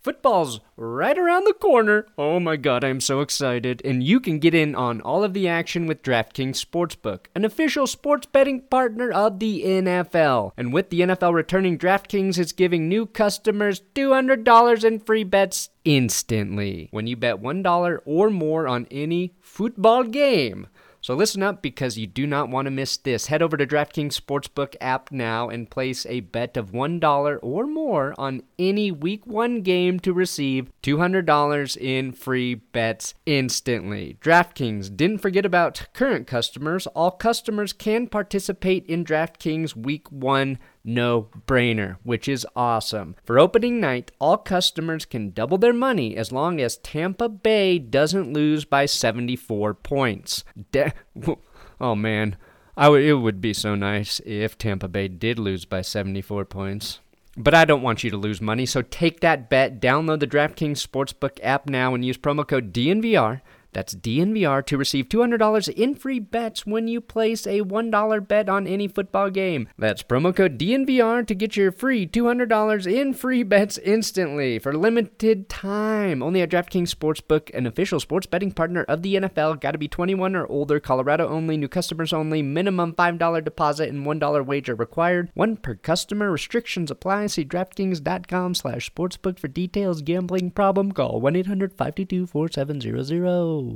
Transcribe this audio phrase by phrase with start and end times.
[0.00, 2.06] Football's right around the corner.
[2.16, 3.82] Oh my god, I'm so excited.
[3.84, 7.86] And you can get in on all of the action with DraftKings Sportsbook, an official
[7.86, 10.52] sports betting partner of the NFL.
[10.56, 16.88] And with the NFL returning, DraftKings is giving new customers $200 in free bets instantly
[16.92, 20.68] when you bet $1 or more on any football game.
[21.08, 23.28] So listen up because you do not want to miss this.
[23.28, 28.14] Head over to DraftKings Sportsbook app now and place a bet of $1 or more
[28.18, 34.18] on any week 1 game to receive $200 in free bets instantly.
[34.20, 36.86] DraftKings didn't forget about current customers.
[36.88, 43.16] All customers can participate in DraftKings week 1 no brainer, which is awesome.
[43.24, 48.32] For opening night, all customers can double their money as long as Tampa Bay doesn't
[48.32, 50.44] lose by 74 points.
[50.72, 50.92] De-
[51.80, 52.36] oh man,
[52.76, 57.00] it would be so nice if Tampa Bay did lose by 74 points.
[57.36, 59.80] But I don't want you to lose money, so take that bet.
[59.80, 63.42] Download the DraftKings Sportsbook app now and use promo code DNVR.
[63.72, 68.66] That's DNVR to receive $200 in free bets when you place a $1 bet on
[68.66, 69.68] any football game.
[69.78, 75.48] That's promo code DNVR to get your free $200 in free bets instantly for limited
[75.48, 76.22] time.
[76.22, 79.60] Only at DraftKings Sportsbook, an official sports betting partner of the NFL.
[79.60, 80.80] Got to be 21 or older.
[80.80, 81.56] Colorado only.
[81.56, 82.42] New customers only.
[82.42, 85.30] Minimum $5 deposit and $1 wager required.
[85.34, 86.30] One per customer.
[86.30, 87.26] Restrictions apply.
[87.28, 90.02] See DraftKings.com slash sportsbook for details.
[90.02, 90.92] Gambling problem?
[90.92, 93.67] Call 1-800-522-4700.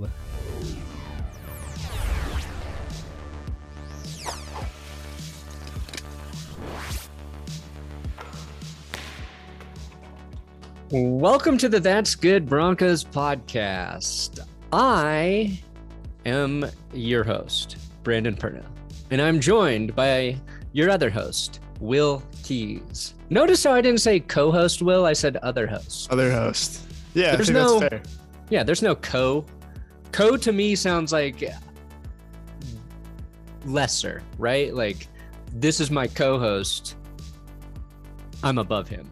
[10.91, 14.41] Welcome to the That's Good Broncos podcast.
[14.73, 15.59] I
[16.27, 18.65] am your host, Brandon Perna,
[19.11, 20.37] and I'm joined by
[20.73, 23.15] your other host, Will Keys.
[23.31, 26.13] Notice how I didn't say co host Will, I said other host.
[26.13, 26.83] Other host.
[27.15, 28.03] Yeah, There's I think no- that's fair.
[28.51, 29.47] Yeah, there's no co.
[30.13, 31.43] Co to me sounds like
[33.65, 34.75] lesser, right?
[34.75, 35.09] Like,
[35.55, 36.97] this is my co host.
[38.43, 39.11] I'm above him.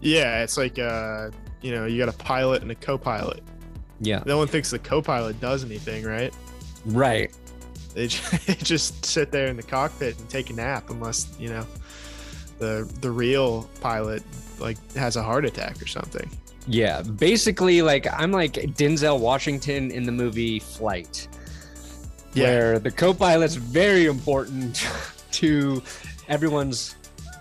[0.00, 1.30] Yeah, it's like uh,
[1.60, 3.42] you know, you got a pilot and a co-pilot.
[4.00, 4.22] Yeah.
[4.24, 6.34] No one thinks the co-pilot does anything, right?
[6.86, 7.36] Right.
[7.94, 8.06] They
[8.46, 11.66] they just sit there in the cockpit and take a nap, unless you know,
[12.58, 14.22] the the real pilot
[14.58, 16.30] like has a heart attack or something.
[16.66, 17.02] Yeah.
[17.02, 21.28] Basically, like, I'm like Denzel Washington in the movie Flight.
[22.32, 24.86] Yeah, where the co-pilot's very important
[25.32, 25.82] to
[26.28, 26.94] everyone's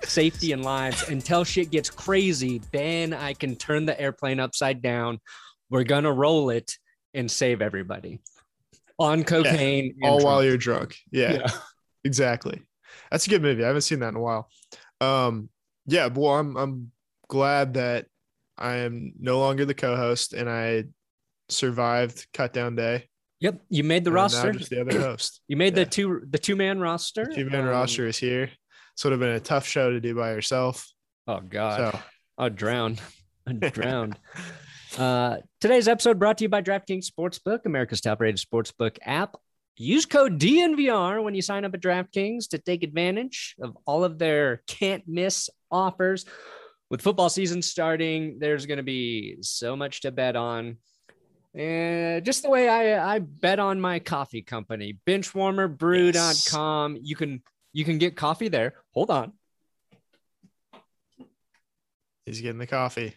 [0.03, 5.19] safety and lives until shit gets crazy then i can turn the airplane upside down
[5.69, 6.71] we're gonna roll it
[7.13, 8.19] and save everybody
[8.99, 10.95] on cocaine and all while you're drunk.
[11.11, 11.51] Yeah, Yeah.
[12.03, 12.61] exactly.
[13.09, 13.63] That's a good movie.
[13.63, 14.49] I haven't seen that in a while.
[15.01, 15.49] Um,
[15.87, 16.91] yeah, well, I'm I'm
[17.27, 18.07] glad that
[18.59, 20.85] I am no longer the co-host and I
[21.47, 23.07] survived cut down day.
[23.39, 25.41] yep you made the and roster just the other host.
[25.47, 25.85] you made the yeah.
[25.85, 28.51] two the two-man roster Two man Um, roster is here.
[28.95, 30.85] This would have been a tough show to do by yourself.
[31.27, 31.99] oh god So
[32.37, 32.97] I'd drown.
[33.47, 34.15] I'd drown.
[34.97, 39.35] Uh, today's episode brought to you by DraftKings Sportsbook, America's top rated sportsbook app.
[39.75, 44.19] Use code DNVR when you sign up at DraftKings to take advantage of all of
[44.19, 46.25] their can't miss offers.
[46.89, 50.77] With football season starting, there's going to be so much to bet on.
[51.53, 56.97] And just the way I, I bet on my coffee company, benchwarmerbrew.com.
[57.01, 57.43] You can
[57.73, 58.73] you can get coffee there.
[58.93, 59.33] Hold on.
[62.25, 63.15] he's getting the coffee.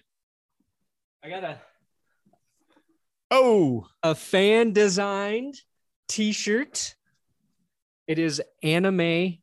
[1.25, 1.59] I got a
[3.35, 5.55] Oh, a fan designed
[6.07, 6.95] t-shirt.
[8.07, 9.39] It is anime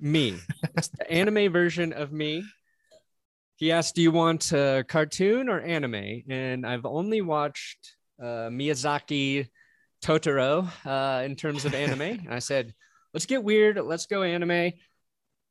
[0.00, 0.38] me.
[0.74, 2.44] It's the anime version of me.
[3.56, 9.48] He asked, "Do you want a cartoon or anime?" And I've only watched uh, Miyazaki
[10.02, 12.00] Totoro uh, in terms of anime.
[12.24, 12.74] and I said,
[13.16, 13.78] let's get weird.
[13.82, 14.72] Let's go anime.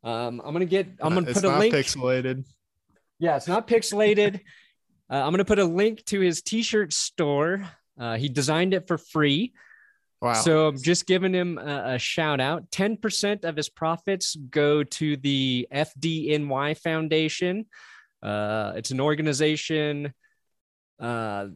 [0.03, 0.87] Um, I'm gonna get.
[1.01, 1.73] I'm gonna it's put a not link.
[1.73, 2.45] pixelated.
[3.17, 4.35] Yeah, it's not pixelated.
[5.09, 7.67] uh, I'm gonna put a link to his T-shirt store.
[7.99, 9.53] Uh, he designed it for free.
[10.21, 10.33] Wow.
[10.33, 12.69] So I'm just giving him a, a shout out.
[12.71, 17.65] 10% of his profits go to the FDNY Foundation.
[18.25, 20.11] Uh, it's an organization
[20.99, 21.47] uh,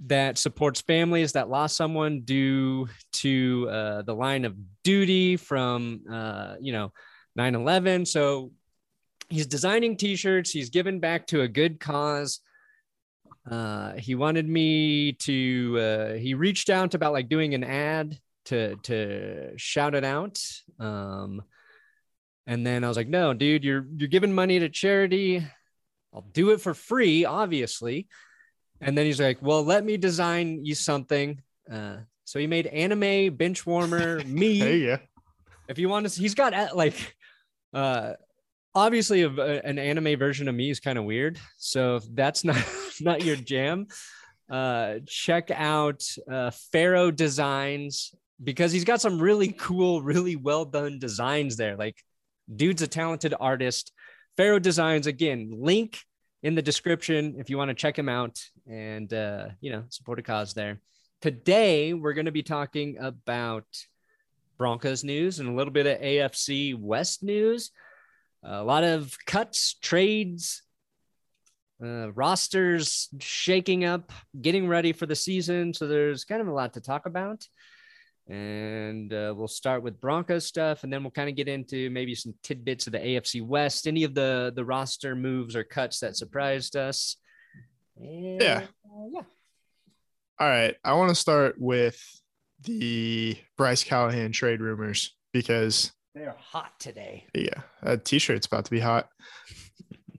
[0.00, 6.56] that supports families that lost someone due to uh, the line of duty from, uh,
[6.60, 6.92] you know,
[7.36, 8.06] 9 11.
[8.06, 8.50] So
[9.28, 12.40] he's designing t shirts, he's given back to a good cause.
[13.48, 18.76] Uh, he wanted me to uh, he reached out about like doing an ad to
[18.76, 20.42] to shout it out
[20.80, 21.42] um
[22.46, 25.46] and then i was like no dude you're you're giving money to charity
[26.14, 28.08] i'll do it for free obviously.
[28.80, 31.40] And then he's like well let me design you something.
[31.70, 34.52] Uh so he made anime bench warmer me.
[34.52, 34.98] You go.
[35.68, 37.16] if you want to he's got uh, like
[37.74, 38.14] uh
[38.74, 41.38] obviously a, an anime version of me is kind of weird.
[41.56, 42.62] So if that's not
[43.00, 43.86] not your jam
[44.50, 50.98] uh check out uh pharaoh designs because he's got some really cool really well done
[50.98, 51.76] designs there.
[51.76, 51.96] Like
[52.54, 53.92] dude's a talented artist
[54.38, 56.00] pharaoh designs again link
[56.42, 60.18] in the description if you want to check him out and uh you know support
[60.18, 60.80] a cause there
[61.20, 63.66] today we're going to be talking about
[64.58, 67.70] Broncos news and a little bit of AFC West news.
[68.42, 70.62] A lot of cuts, trades,
[71.82, 75.72] uh, rosters shaking up, getting ready for the season.
[75.72, 77.46] So there's kind of a lot to talk about.
[78.28, 82.14] And uh, we'll start with Broncos stuff, and then we'll kind of get into maybe
[82.14, 86.16] some tidbits of the AFC West, any of the the roster moves or cuts that
[86.16, 87.16] surprised us.
[87.96, 88.66] And, Yeah.
[88.84, 89.22] uh, yeah.
[90.38, 90.76] All right.
[90.84, 91.98] I want to start with
[92.64, 97.24] the Bryce Callahan trade rumors because They're hot today.
[97.34, 99.08] yeah, that t-shirt's about to be hot.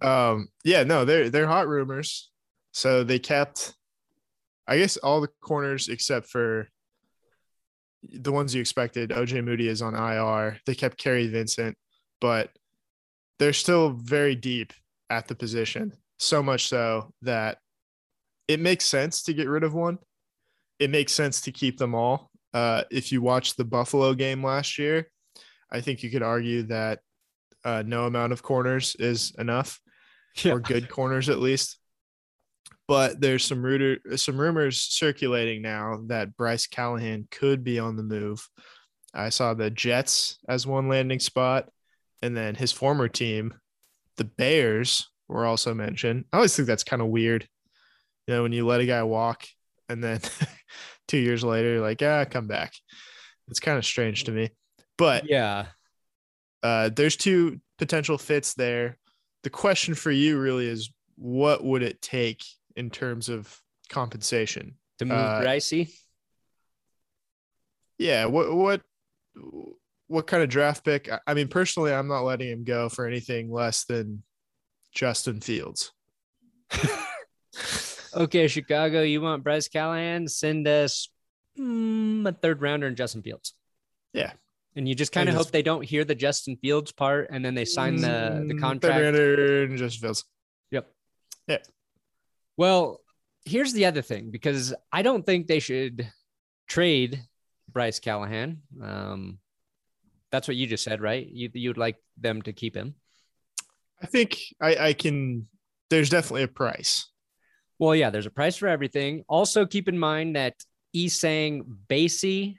[0.02, 2.32] Um, yeah, no, they're they're hot rumors.
[2.72, 3.76] So they kept
[4.68, 6.70] I guess all the corners except for
[8.04, 9.10] the ones you expected.
[9.10, 10.60] Ojemudia is on IR.
[10.66, 11.78] They kept Kary Vincent,
[12.22, 12.50] but
[13.40, 14.74] they're still very deep
[15.10, 15.94] at the position.
[16.18, 17.58] So much so that
[18.48, 20.00] it makes sense to get rid of one.
[20.80, 22.30] It makes sense to keep them all.
[22.54, 25.08] Uh, if you watch the Buffalo game last year,
[25.72, 27.00] I think you could argue that
[27.64, 29.80] uh, no amount of corners is enough,
[30.46, 31.78] or good corners at least.
[32.90, 38.02] But there's some rooter, some rumors circulating now that Bryce Callahan could be on the
[38.02, 38.50] move.
[39.14, 41.70] I saw the Jets as one landing spot,
[42.24, 43.54] and then his former team,
[44.18, 46.26] the Bears, were also mentioned.
[46.34, 47.48] I always think that's kind of weird.
[48.26, 49.46] You know, when you let a guy walk
[49.88, 50.20] and then
[51.08, 52.74] two years later, you're like, ah, come back.
[53.50, 54.50] It's kind of strange to me.
[54.98, 55.68] But Yeah.
[56.64, 58.98] uh, there's two potential fits there.
[59.44, 62.44] The question for you really is what would it take
[62.80, 64.76] in terms of compensation?
[65.00, 65.94] To move Uh, Ricey.
[67.98, 68.82] Yeah, what what
[70.08, 71.12] what kind of draft pick?
[71.12, 74.24] I- I mean, personally, I'm not letting him go for anything less than
[74.94, 75.92] Justin Fields.
[78.16, 80.28] Okay, Chicago, you want Bryce Callahan?
[80.28, 81.10] Send us
[81.60, 83.54] mm, a third rounder and Justin Fields.
[84.14, 84.32] Yeah.
[84.76, 87.54] And you just kind of hope they don't hear the Justin Fields part and then
[87.54, 88.96] they sign the, the Mm, contract.
[88.96, 90.26] third rounder and Justin Fields.
[90.72, 90.92] Yep.
[91.48, 91.58] Yeah.
[92.60, 93.00] Well,
[93.46, 96.12] here's the other thing because I don't think they should
[96.68, 97.24] trade
[97.72, 98.64] Bryce Callahan.
[98.84, 99.40] Um,
[100.30, 101.26] that's what you just said, right?
[101.26, 102.96] You, you'd like them to keep him.
[104.04, 105.48] I think I, I can.
[105.90, 107.08] There's definitely a price.
[107.80, 109.24] Well, yeah, there's a price for everything.
[109.30, 110.56] Also, keep in mind that
[110.94, 112.58] Essang Basie,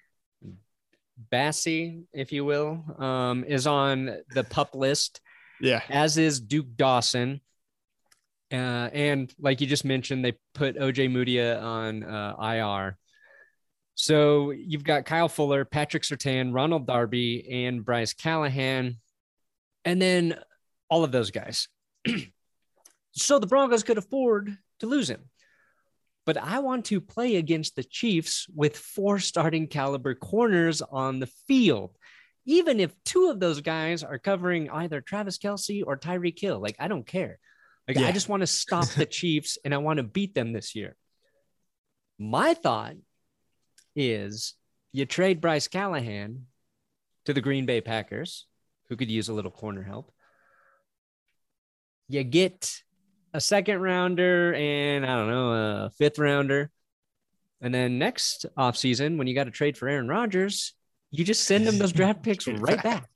[1.31, 5.21] Bassey, if you will, um, is on the pup list,
[5.61, 7.43] Yeah, as is Duke Dawson.
[8.53, 12.99] Uh, and like you just mentioned, they put Ojemudia on uh, IR.
[13.95, 18.97] So you've got Kyle Fuller, Patrick Surtain, Ronald Darby, and Bryce Callahan,
[19.85, 20.39] and then
[20.89, 21.69] all of those guys.
[23.13, 25.29] so the Broncos could afford to lose him.
[26.27, 31.27] But I want to play against the Chiefs with four starting caliber corners on the
[31.27, 31.97] field.
[32.47, 36.77] Even if two of those guys are covering either Travis Kelce or Tyreek Hill, like
[36.79, 37.39] I don't care.
[37.89, 40.75] Like I just want to stop the Chiefs and I want to beat them this
[40.75, 40.97] year.
[42.19, 42.95] My thought
[43.97, 44.55] is
[44.93, 46.47] you trade Bryce Callahan
[47.25, 48.47] to the Green Bay Packers,
[48.89, 50.13] who could use a little corner help.
[52.09, 52.83] You get
[53.33, 56.71] a second rounder and I don't know, a fifth rounder.
[57.61, 60.75] And then next offseason, when you got to trade for Aaron Rodgers,
[61.11, 63.09] you just send them those draft picks right back.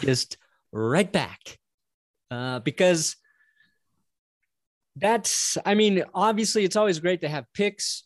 [0.00, 0.36] Just
[0.72, 1.58] right back.
[2.30, 3.16] Uh, because
[4.96, 8.04] that's, I mean, obviously it's always great to have picks,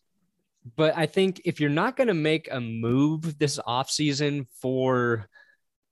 [0.77, 5.29] but I think if you're not going to make a move this offseason for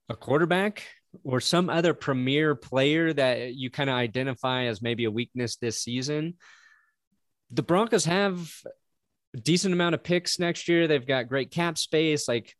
[0.09, 0.83] a quarterback
[1.23, 5.81] or some other premier player that you kind of identify as maybe a weakness this
[5.81, 6.35] season,
[7.51, 8.51] the Broncos have
[9.35, 10.87] a decent amount of picks next year.
[10.87, 12.27] They've got great cap space.
[12.27, 12.55] Like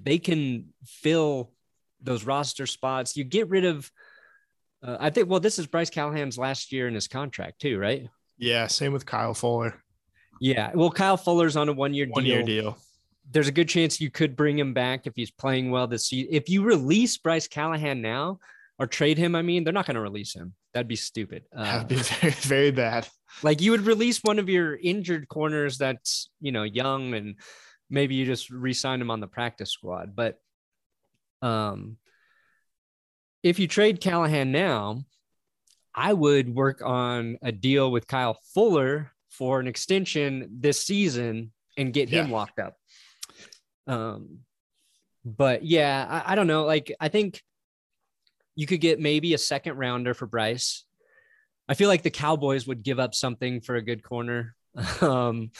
[0.00, 1.52] they can fill
[2.02, 3.16] those roster spots.
[3.16, 3.90] You get rid of,
[4.82, 8.08] uh, I think, well, this is Bryce Callahan's last year in his contract too, right?
[8.38, 8.66] Yeah.
[8.66, 9.74] Same with Kyle Fuller.
[10.40, 10.72] Yeah.
[10.74, 12.76] Well, Kyle Fuller's on a one year One year deal.
[13.30, 16.34] There's a good chance you could bring him back if he's playing well this season.
[16.34, 18.40] If you release Bryce Callahan now
[18.78, 20.54] or trade him, I mean, they're not going to release him.
[20.74, 21.44] That'd be stupid.
[21.56, 23.08] Uh, That'd be very, very bad.
[23.44, 27.36] like you would release one of your injured corners that's, you know, young and
[27.88, 30.16] maybe you just re-sign him on the practice squad.
[30.16, 30.40] But
[31.42, 31.96] um
[33.42, 35.04] if you trade Callahan now,
[35.94, 41.92] I would work on a deal with Kyle Fuller for an extension this season and
[41.92, 42.32] get him Yeah.
[42.32, 42.76] locked up.
[43.86, 44.40] Um,
[45.24, 46.64] but yeah, I, I don't know.
[46.64, 47.42] Like, I think
[48.54, 50.84] you could get maybe a second rounder for Bryce.
[51.68, 54.54] I feel like the Cowboys would give up something for a good corner.
[55.00, 55.50] um,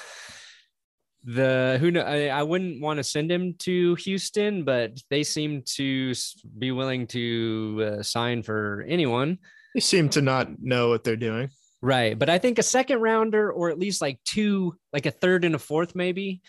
[1.25, 5.62] the who know I, I wouldn't want to send him to Houston, but they seem
[5.76, 6.12] to
[6.59, 9.38] be willing to uh, sign for anyone.
[9.75, 11.50] They seem to not know what they're doing.
[11.81, 12.19] Right.
[12.19, 15.55] But I think a second rounder or at least like two, like a third and
[15.55, 16.43] a fourth, maybe.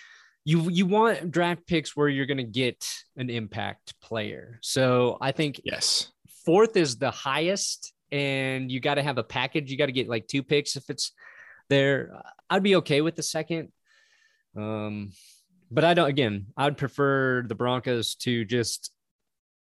[0.46, 4.60] You you want draft picks where you're gonna get an impact player.
[4.62, 6.12] So I think Yes.
[6.46, 9.72] fourth is the highest, and you got to have a package.
[9.72, 11.14] You got to get like two picks if it's
[11.70, 12.22] there.
[12.50, 13.70] I'd be okay with the second.
[14.58, 15.12] Um,
[15.72, 16.10] but I don't.
[16.10, 18.92] Again, I'd prefer the Broncos to just.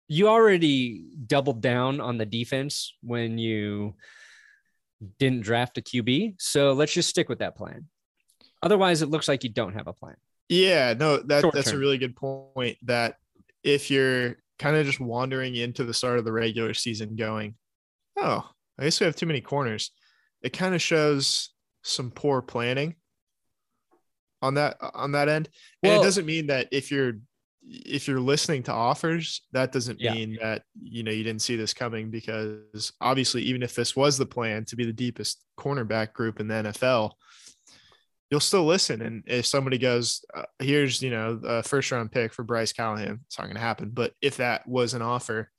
[0.09, 3.95] You already doubled down on the defense when you
[5.17, 7.87] didn't draft a QB, so let's just stick with that plan.
[8.61, 10.15] Otherwise, it looks like you don't have a plan.
[10.49, 12.77] Yeah, no, that that's a really good point.
[12.83, 13.15] That
[13.63, 17.55] if you're kind of just wandering into the start of the regular season going,
[18.17, 18.47] oh,
[18.77, 19.91] I guess we have too many corners,
[20.41, 21.49] it kind of shows
[21.81, 22.95] some poor planning
[24.43, 25.50] on that on that end.
[25.81, 27.13] And Well- it doesn't mean that if you're
[27.65, 30.13] if you're listening to offers, that doesn't Yeah.
[30.13, 34.17] mean that you know you didn't see this coming because obviously, even if this was
[34.17, 37.17] the plan to be the deepest cornerback group in the NFL,
[38.29, 39.01] you'll still listen.
[39.01, 43.21] And if somebody goes, uh, here's, you know, a first round pick for Bryce Callahan,
[43.27, 43.91] it's not going to happen.
[43.91, 45.50] But if that was an offer,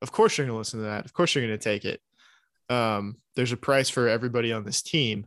[0.00, 1.04] of course you're going to listen to that.
[1.04, 2.00] Of course you're going to take it.
[2.70, 5.26] Um, there's a price for everybody on this team.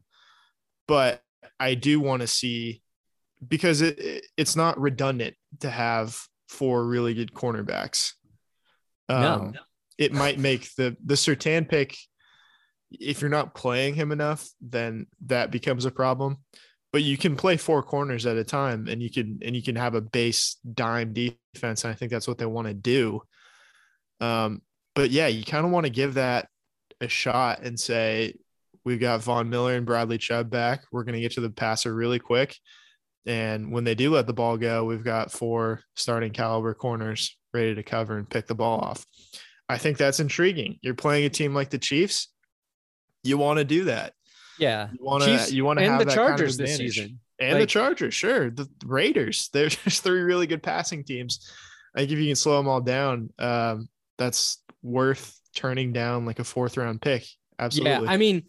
[0.88, 1.22] But
[1.60, 2.82] I do want to see
[3.46, 6.17] because it, it- it's not redundant to have
[6.50, 8.13] four really good cornerbacks.
[9.10, 9.53] Um, No.
[9.98, 11.98] It might make the the Surtain pick
[12.91, 16.38] if you're not playing him enough, then that becomes a problem.
[16.94, 19.75] But you can play four corners at a time, and you can and you can
[19.75, 21.84] have a base dime defense.
[21.84, 23.22] And I think that's what they want to do.
[24.22, 24.62] Um,
[24.96, 26.48] but yeah, you kind of want to give that
[27.01, 28.36] a shot and say
[28.86, 30.84] we've got Von Miller and Bradley Chubb back.
[30.91, 32.56] We're going to get to the passer really quick,
[33.27, 37.75] and when they do let the ball go, we've got four starting caliber corners ready
[37.75, 39.05] to cover and pick the ball off.
[39.67, 40.79] I think that's intriguing.
[40.81, 42.29] You're playing a team like the Chiefs.
[43.24, 44.13] You want to do that.
[44.57, 45.53] Yeah, You want to.
[45.53, 47.19] You want to and have the that kind of Chargers this season.
[47.39, 48.13] and the Chargers.
[48.13, 49.50] Sure, the Raiders.
[49.53, 51.51] There's just three really good passing teams.
[51.96, 56.39] I think if you can slow them all down, um, that's worth turning down like
[56.39, 57.25] a fourth round pick.
[57.60, 58.05] Absolutely.
[58.05, 58.43] Yeah, I mean,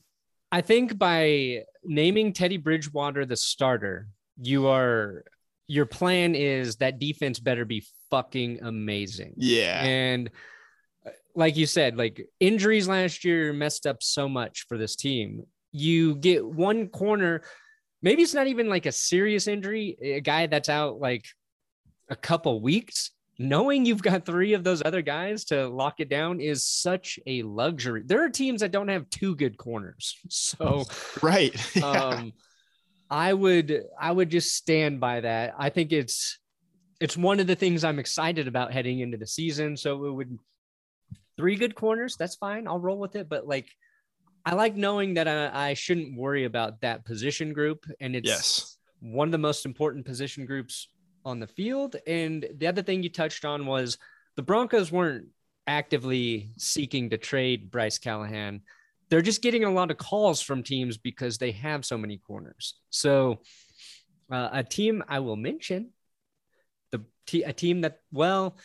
[0.53, 4.09] I think by naming Teddy Bridgewater the starter,
[4.41, 5.25] you are
[5.67, 9.35] your plan is that defense better be fucking amazing.
[9.37, 9.83] yeah.
[9.85, 10.31] And
[11.07, 15.45] uh, like you said, like injuries last year messed up so much for this team.
[15.73, 17.43] You get one corner,
[18.01, 21.27] maybe it's not even like a serious injury, a guy that's out like
[22.09, 23.11] a couple weeks.
[23.41, 27.43] Knowing you've got three of those other guys to lock it down is such a
[27.43, 28.03] luxury.
[28.05, 30.17] There are teams that don't have two good corners.
[30.29, 30.85] So
[31.23, 31.55] right.
[31.77, 31.91] Yeah.
[31.91, 32.33] um
[33.11, 36.39] i would i would just stand by that i think it's
[37.01, 40.39] it's one of the things i'm excited about heading into the season so it would
[41.37, 43.69] three good corners that's fine i'll roll with it but like
[44.45, 48.77] i like knowing that i, I shouldn't worry about that position group and it's yes.
[49.01, 50.89] one of the most important position groups
[51.29, 51.97] on the field.
[52.07, 53.99] And the other thing you touched on was
[54.37, 55.27] the Broncos weren't
[55.67, 58.63] actively seeking to trade Bryce Callahan.
[59.11, 62.75] They're just getting a lot of calls from teams because they have so many corners.
[62.91, 63.41] So
[64.31, 65.91] Uh, a team I will mention,
[66.93, 68.59] the t- a team that well,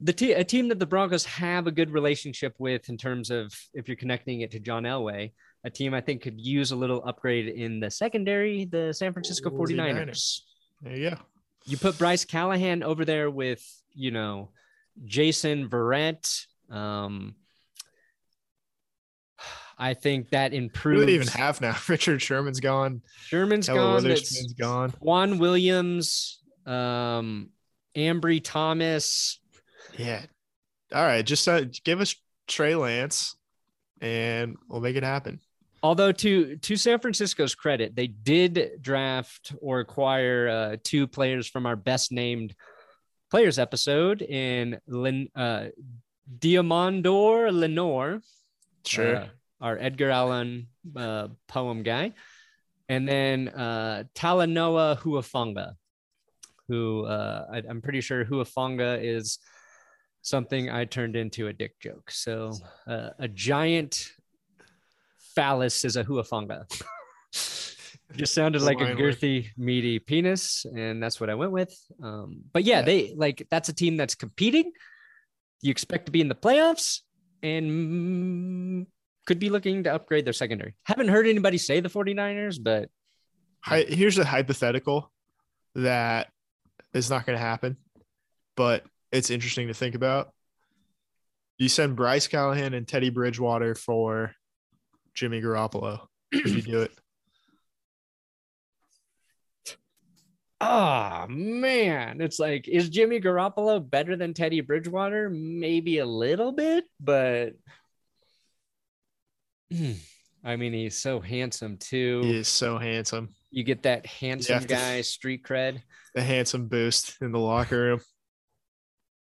[0.00, 3.54] the t- a team that the Broncos have a good relationship with in terms of
[3.72, 5.30] if you're connecting it to John Elway,
[5.62, 9.48] a team I think could use a little upgrade in the secondary, the San Francisco
[9.50, 10.08] 49ers.
[10.08, 10.40] 49ers.
[10.82, 11.16] There you.
[11.66, 13.62] You put Bryce Callahan over there with,
[13.94, 14.50] you know,
[15.04, 16.46] Jason Verrett.
[16.68, 17.36] Um,
[19.78, 21.00] I think that Who improves.
[21.00, 21.76] do they even have now?
[21.88, 23.02] Richard Sherman's gone.
[23.26, 23.94] Sherman's Taylor gone.
[23.96, 24.90] Witherspoon's That's gone.
[24.92, 27.50] K'Waun Williams, um,
[27.94, 29.38] Ambry Thomas.
[29.98, 30.22] Yeah.
[30.94, 31.24] All right.
[31.24, 32.14] Just uh, give us
[32.46, 33.36] Trey Lance
[34.00, 35.40] and we'll make it happen.
[35.82, 41.66] Although to to San Francisco's credit, they did draft or acquire uh, two players from
[41.66, 42.54] our best named
[43.30, 45.66] players episode in Lin, uh,
[46.38, 48.20] Deommodore Lenoir,
[48.86, 49.16] Sure.
[49.16, 49.26] uh,
[49.60, 52.12] our Edgar Allan uh, poem guy,
[52.88, 55.74] and then uh, Talanoa Hufanga,
[56.68, 59.38] who uh, I, I'm pretty sure Hufanga is
[60.22, 62.10] something I turned into a dick joke.
[62.10, 62.52] So
[62.86, 64.10] uh, a giant
[65.34, 66.64] phallus is a Hufanga.
[68.16, 71.76] Just sounded like a girthy, meaty penis, and that's what I went with.
[72.02, 72.82] Um, but yeah, Yeah.
[72.84, 74.70] they like that's a team that's competing.
[75.60, 77.00] You expect to be in the playoffs,
[77.42, 78.86] and mm,
[79.26, 80.74] could be looking to upgrade their secondary.
[80.84, 82.88] Haven't heard anybody say the 49ers, but
[83.64, 85.10] Hi, here's a hypothetical
[85.74, 86.28] that
[86.94, 87.76] is not going to happen,
[88.56, 90.30] but it's interesting to think about.
[91.58, 94.32] You send Bryce Callahan and Teddy Bridgewater for
[95.14, 96.06] Jimmy Garoppolo.
[96.32, 96.92] Would you do it?
[100.60, 105.28] oh man, it's like, is Jimmy Garoppolo better than Teddy Bridgewater?
[105.30, 107.54] Maybe a little bit, but.
[110.44, 112.20] I mean, he's so handsome too.
[112.22, 113.30] He is so handsome.
[113.50, 115.82] You get that handsome to- guy street cred.
[116.14, 118.00] The handsome boost in the locker room.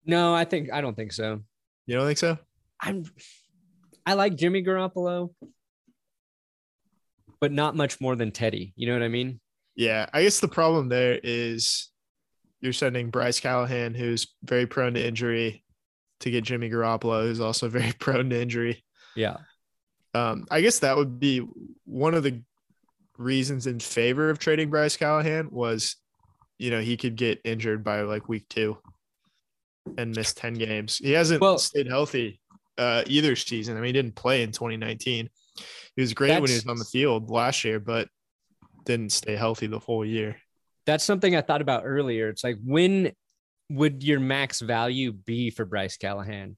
[0.05, 1.39] No, I think I don't think so.
[1.87, 2.37] You don't think so?
[2.79, 3.03] I'm
[4.05, 5.33] I like Jimmy Garoppolo,
[7.41, 8.73] but not much more than Teddy.
[8.75, 9.39] You know what I mean?
[9.75, 11.89] Yeah, I guess the problem there is
[12.61, 15.63] you're sending Bryce Callahan, who's very prone to injury,
[16.19, 18.83] to get Jimmy Garoppolo, who's also very prone to injury.
[19.15, 19.37] Yeah.
[20.13, 21.39] Um, I guess that would be
[21.85, 22.41] one of the
[23.17, 25.95] reasons in favor of trading Bryce Callahan was,
[26.57, 28.77] you know, he could get injured by like week two
[29.97, 30.97] and miss 10 games.
[30.97, 32.39] He hasn't Well- stayed healthy
[32.77, 33.77] uh, either season.
[33.77, 35.29] I mean, he didn't play in 2019.
[35.95, 38.07] He was great when he was on the field last year, but
[38.85, 40.37] didn't stay healthy the whole year.
[40.85, 42.29] That's something I thought about earlier.
[42.29, 43.11] It's like when
[43.69, 46.57] would your max value be for Bryce Callahan?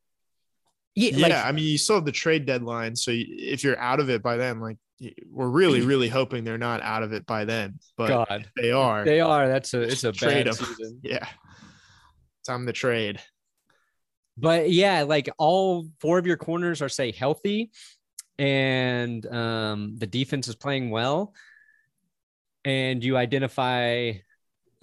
[0.96, 4.00] Yeah, like, I mean, you still have the trade deadline, so you- if you're out
[4.00, 4.78] of it by then, like
[5.30, 9.04] we're really, really hoping they're not out of it by then, but God, they are.
[9.04, 9.48] they are.
[9.50, 10.54] That's a it's a Trade bad 'em.
[10.54, 11.00] season.
[11.04, 11.28] yeah,
[12.48, 13.20] time to trade.
[14.38, 17.72] But yeah, like all four of your corners are say healthy,
[18.40, 21.34] and um, the defense is playing well,
[22.64, 24.14] and you identify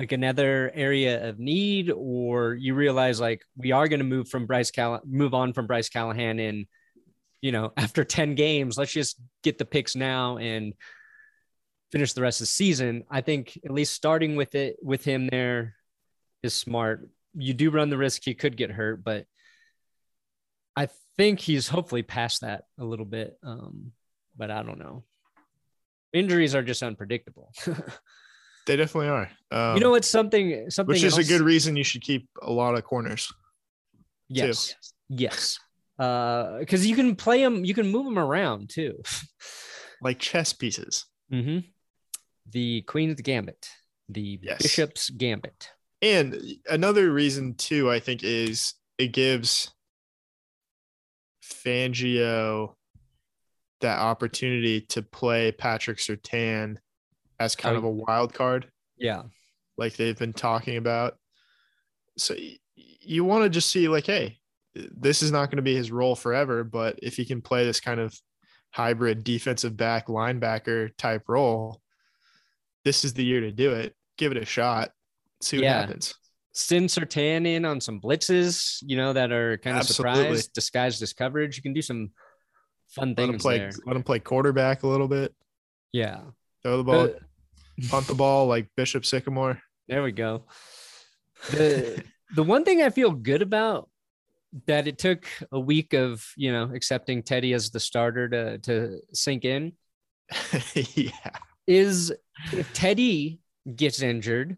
[0.03, 4.47] like another area of need, or you realize like we are going to move from
[4.47, 6.67] Bryce Call move on from Bryce Callahan in,
[7.41, 8.77] you know, after ten games.
[8.77, 10.75] Let's just get the picks now and
[11.93, 13.05] finish the rest of the season.
[13.09, 15.77] I think at least starting with it with him there
[16.43, 17.09] is smart.
[17.35, 19.27] You do run the risk he could get hurt, but
[20.75, 23.39] I think he's hopefully past that a little bit.
[23.45, 23.93] Um,
[24.37, 25.05] but I don't know.
[26.13, 27.53] Injuries are just unpredictable.
[28.67, 29.31] They definitely are.
[29.51, 32.51] Um, you know, it's something something which is a good reason you should keep a
[32.51, 33.33] lot of corners.
[34.29, 34.75] yes,
[35.09, 35.59] yes.
[35.99, 39.03] Uh, because you can play them, you can move them around too.
[40.03, 41.05] like chess pieces.
[41.31, 41.59] hmm
[42.51, 43.69] The Queen's Gambit,
[44.09, 44.63] the Yes.
[44.63, 45.71] Bishop's Gambit.
[46.01, 49.73] And another reason too, I think, is it gives
[51.45, 52.75] Fangio
[53.81, 56.77] that opportunity to play Patrick Surtain
[57.43, 57.79] as kind Oh.
[57.79, 59.23] of a wild card, Yeah,
[59.77, 61.19] like they've been talking about.
[62.19, 64.39] So y- you want to just see, like, hey,
[64.75, 67.81] this is not going to be his role forever, but if he can play this
[67.81, 68.15] kind of
[68.71, 71.81] hybrid defensive back linebacker type role,
[72.85, 73.95] this is the year to do it.
[74.19, 74.91] Give it a shot.
[75.41, 75.81] See what Yeah.
[75.81, 76.15] happens.
[76.55, 80.23] send Surtain in on some blitzes, you know, that are kind of Absolutely.
[80.23, 81.57] surprise, disguised as coverage.
[81.57, 82.11] You can do some
[82.89, 83.57] fun Let him things play.
[83.59, 83.71] there.
[83.87, 85.35] Let him play quarterback a little bit.
[85.93, 86.21] Yeah.
[86.63, 87.09] Throw the ball,
[87.89, 89.61] punt the ball like Bishop Sycamore.
[89.89, 90.45] There we go.
[91.51, 92.05] The
[92.35, 93.89] the one thing I feel good about
[94.67, 99.01] that it took a week of you know accepting Teddy as the starter to to
[99.13, 99.73] sink in
[100.75, 101.11] yeah,
[101.67, 102.13] is
[102.53, 103.41] if Teddy
[103.75, 104.57] gets injured,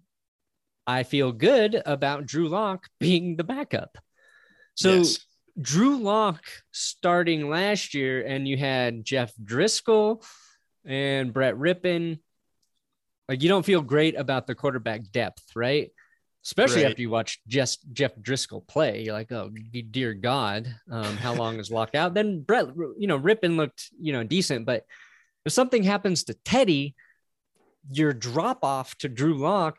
[0.87, 3.99] I feel good about Drew Lock being the backup.
[4.75, 5.19] So Yes.
[5.61, 10.25] Drew Lock starting last year, and you had Jeff Driskel
[10.85, 12.19] and Brett Rypien.
[13.29, 15.91] Like you don't feel great about the quarterback depth, right?
[16.45, 16.91] Especially Right.
[16.91, 19.03] after you watch just Jeff Driskel play.
[19.03, 19.51] You're like, oh
[19.91, 22.13] dear God, um, how long is locked out?
[22.13, 22.67] Then Brett,
[22.99, 24.85] you know, Rypien looked, you know, decent, but
[25.47, 26.95] if something happens to Teddy,
[27.91, 29.79] your drop off to Drew Lock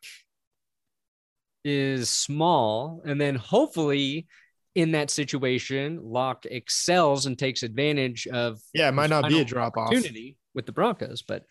[1.63, 3.01] is small.
[3.05, 4.27] And then hopefully
[4.75, 9.45] in that situation, Lock excels and takes advantage of Yeah, it might not be a
[9.45, 9.88] drop off.
[9.88, 11.21] opportunity with the Broncos.
[11.23, 11.45] But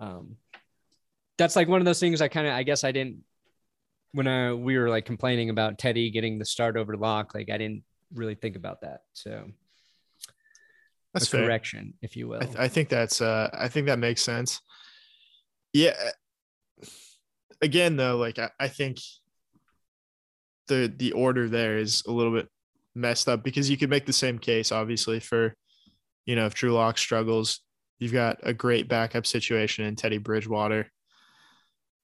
[0.00, 0.36] um,
[1.38, 3.22] that's like one of those things I kind of, I guess I didn't,
[4.12, 7.58] when I, we were like complaining about Teddy getting the start over Lock, like I
[7.58, 7.82] didn't
[8.14, 9.02] really think about that.
[9.12, 9.44] So
[11.12, 11.44] That's a fair.
[11.44, 12.42] correction, if you will.
[12.42, 14.60] I, th- I think that's uh I think that makes sense.
[15.72, 15.94] Yeah.
[17.60, 18.98] Again though, like I, I think
[20.68, 22.48] the the order there is a little bit
[22.94, 25.54] messed up because you could make the same case obviously for
[26.24, 27.60] you know if Drew Lock struggles,
[27.98, 30.90] you've got a great backup situation in Teddy Bridgewater.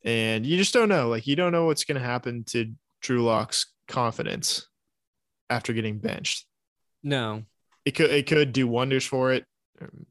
[0.04, 1.08] And you just don't know.
[1.08, 4.68] Like you don't know what's gonna happen to Drew Lock's confidence
[5.50, 6.46] after getting benched
[7.02, 7.42] no,
[7.84, 9.44] it could it could do wonders for it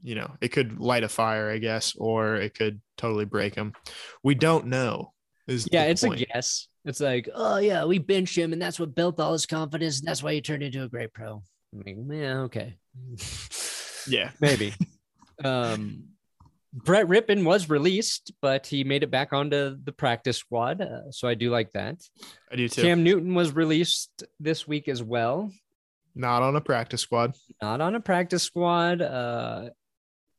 [0.03, 3.71] you know it could light a fire i guess or it could totally break him
[4.21, 5.13] we don't know
[5.47, 6.21] is yeah, it's point.
[6.21, 6.67] a guess.
[6.85, 10.07] It's like, oh yeah, we benched him, and that's what built all his confidence, and
[10.07, 11.43] that's why he turned into a great pro.
[11.73, 12.77] I mean, yeah, okay,
[14.07, 14.73] yeah maybe.
[15.43, 16.05] um,
[16.73, 21.27] Brett Rypien was released, but he made it back onto the practice squad, uh, so
[21.27, 21.97] I do like that.
[22.51, 25.51] i do too Cam Newton was released this week as well,
[26.15, 29.01] not on a practice squad not on a practice squad.
[29.01, 29.69] Uh,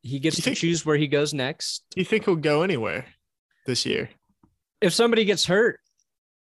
[0.02, 1.84] he gets you to think- choose where he goes next.
[1.90, 3.06] do you think he'll go anywhere
[3.66, 4.08] this year
[4.82, 5.78] if somebody gets hurt,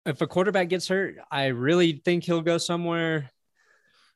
[0.06, 3.32] if a quarterback gets hurt, I really think he'll go somewhere.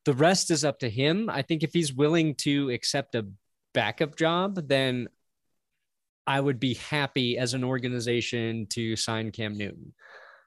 [0.05, 1.29] The rest is up to him.
[1.29, 3.27] I think if he's willing to accept a
[3.73, 5.09] backup job, then
[6.31, 9.91] I would be happy as an organization to sign Cam Newton.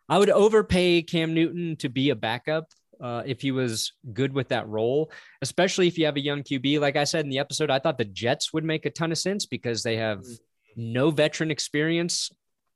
[0.09, 2.71] I would overpay Cam Newton to be a backup
[3.03, 6.81] uh, if he was good with that role, especially if you have a young QB.
[6.81, 9.19] Like I said in the episode, I thought the Jets would make a ton of
[9.19, 10.25] sense because they have
[10.75, 12.31] no veteran experience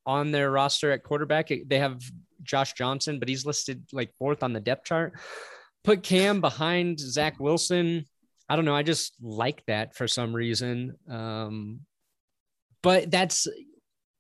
[0.04, 1.48] on their roster at quarterback.
[1.66, 2.02] They have
[2.42, 5.14] Josh Johnson, but he's listed like fourth on the depth chart.
[5.82, 8.04] Put Cam behind Zach Wilson.
[8.50, 8.76] I don't know.
[8.76, 10.98] I just like that for some reason.
[11.08, 11.80] Um,
[12.82, 13.46] but that's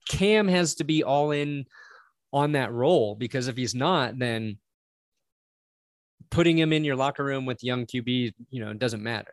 [0.08, 1.66] Cam has to be all in
[2.32, 4.58] on that role because if he's not, then
[6.30, 9.32] putting him in your locker room with young QB, you know, doesn't matter.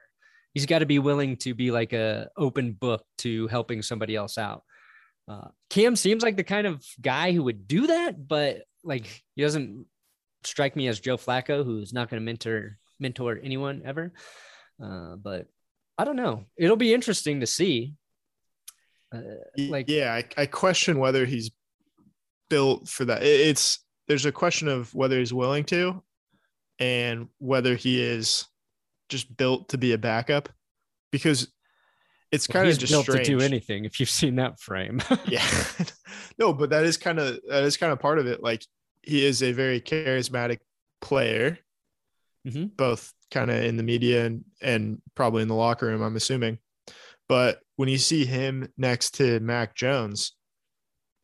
[0.53, 4.37] He's got to be willing to be like a open book to helping somebody else
[4.37, 4.63] out.
[5.27, 9.41] Uh, Cam seems like the kind of guy who would do that, but like he
[9.41, 9.85] doesn't
[10.43, 14.13] strike me as Joe Flacco, who's not going to mentor mentor anyone ever.
[14.81, 15.47] Uh, but
[15.97, 16.45] I don't know.
[16.57, 17.93] It'll be interesting to see.
[19.15, 21.51] Uh, like- yeah I, I question whether he's
[22.49, 26.01] built for that It- it's there's a question of whether he's willing to
[26.79, 28.45] and whether he is
[29.09, 30.49] just built to be a backup
[31.11, 31.51] because
[32.31, 33.27] it's well, kind of just built strange.
[33.27, 33.85] to do anything.
[33.85, 35.45] If you've seen that frame, yeah
[36.37, 38.63] no but that is kind of that is kind of part of it like
[39.03, 40.59] he is a very charismatic
[41.01, 41.57] player
[42.47, 42.75] Mhm.
[42.77, 46.59] both kind of in the media and and probably in the locker room i'm assuming
[47.27, 50.33] but when you see him next to mac jones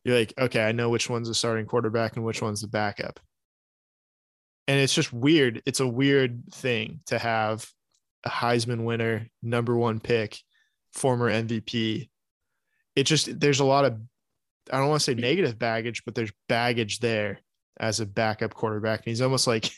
[0.04, 3.20] you're like okay i know which one's the starting quarterback and which one's the backup.
[4.68, 5.60] And it's just weird.
[5.66, 7.68] It's a weird thing to have
[8.24, 10.38] a heisman winner number one pick
[10.94, 12.08] former mvp
[12.94, 13.98] it just there's a lot of
[14.70, 17.40] I don't want to say negative baggage, but there's baggage there
[17.80, 19.00] as a backup quarterback.
[19.00, 19.70] And he's almost like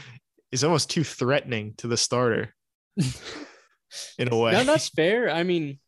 [0.50, 2.54] he's almost too threatening to the starter
[4.18, 4.52] in a way.
[4.52, 5.30] no, that's fair.
[5.30, 5.78] I mean,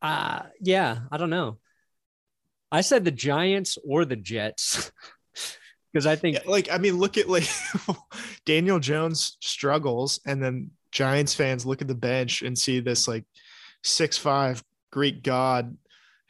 [0.00, 1.58] uh yeah, I don't know.
[2.70, 4.90] I said the Giants or the Jets
[5.92, 7.48] because I think Yeah, like I mean, look at like
[8.46, 13.24] Daniel Jones struggles, and then Giants fans look at the bench and see this like
[13.84, 15.76] six five Greek god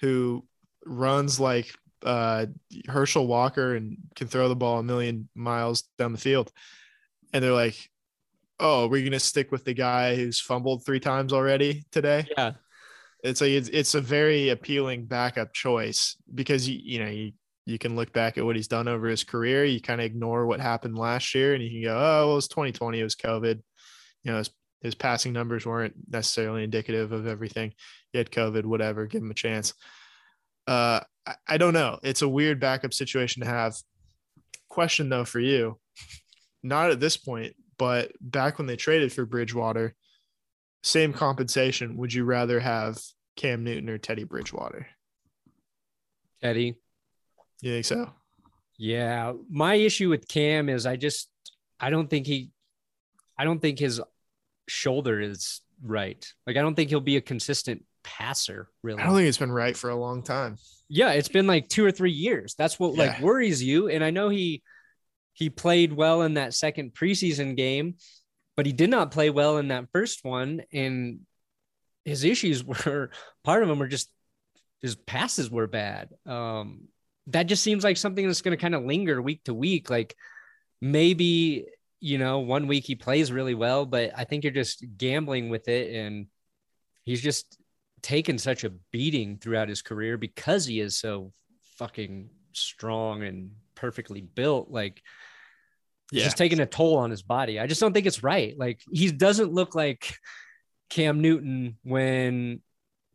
[0.01, 0.45] who
[0.85, 1.73] runs like
[2.05, 2.47] uh
[2.89, 6.51] Herschel Walker and can throw the ball a million miles down the field.
[7.33, 7.91] And they're like,
[8.61, 12.27] Oh, we're gonna stick with the guy who's fumbled three times already today.
[12.37, 12.53] yeah,
[13.25, 17.33] It's a it's, it's a very appealing backup choice because you you know you
[17.65, 19.65] you can look back at what he's done over his career.
[19.65, 22.35] You kind of ignore what happened last year, and you can go, "Oh, well, it
[22.35, 22.99] was 2020.
[22.99, 23.62] It was COVID.
[24.25, 27.73] You know, his, his passing numbers weren't necessarily indicative of everything.
[28.12, 29.07] He had COVID, whatever.
[29.07, 29.75] Give him a chance."
[30.67, 31.99] Uh, I, I don't know.
[32.03, 33.77] It's a weird backup situation to have.
[34.69, 35.79] Question though for you,
[36.62, 39.97] not at this point, but back when they traded for Bridgewater,
[40.85, 41.97] same compensation.
[41.97, 42.97] Would you rather have
[43.35, 44.87] Cam Newton or Teddy Bridgewater?
[46.40, 46.77] Teddy.
[47.61, 48.09] You think so?
[48.79, 49.33] Yeah.
[49.51, 51.29] My issue with Cam is I just
[51.81, 52.53] I don't think he
[53.37, 54.01] I don't think his
[54.68, 56.25] shoulder is right.
[56.47, 59.03] Like I don't think he'll be a consistent passer, really.
[59.03, 60.57] I don't think it's been right for a long time.
[60.88, 62.55] Yeah, it's been like two or three years.
[62.57, 63.88] That's what like worries you.
[63.88, 64.62] And I know he
[65.33, 67.97] he played well in that second preseason game,
[68.57, 70.62] but he did not play well in that first one.
[70.73, 71.21] And
[72.05, 73.11] his issues were
[73.45, 74.11] part of them were just
[74.81, 76.11] his passes were bad.
[76.27, 76.88] Um,
[77.29, 79.88] that just seems like something that's going to kind of linger week to week.
[79.88, 80.16] Like
[80.81, 81.66] maybe
[82.01, 85.68] you know one week he plays really well, but I think you're just gambling with
[85.68, 86.27] it, and
[87.05, 87.57] he's just
[88.03, 91.33] taken such a beating throughout his career because he is so
[91.77, 94.71] fucking strong and perfectly built.
[94.71, 95.03] Like
[96.11, 96.25] Yeah.
[96.25, 97.59] just taking a toll on his body.
[97.59, 98.57] I just don't think it's right.
[98.59, 100.15] Like he doesn't look like
[100.91, 102.61] Cam Newton when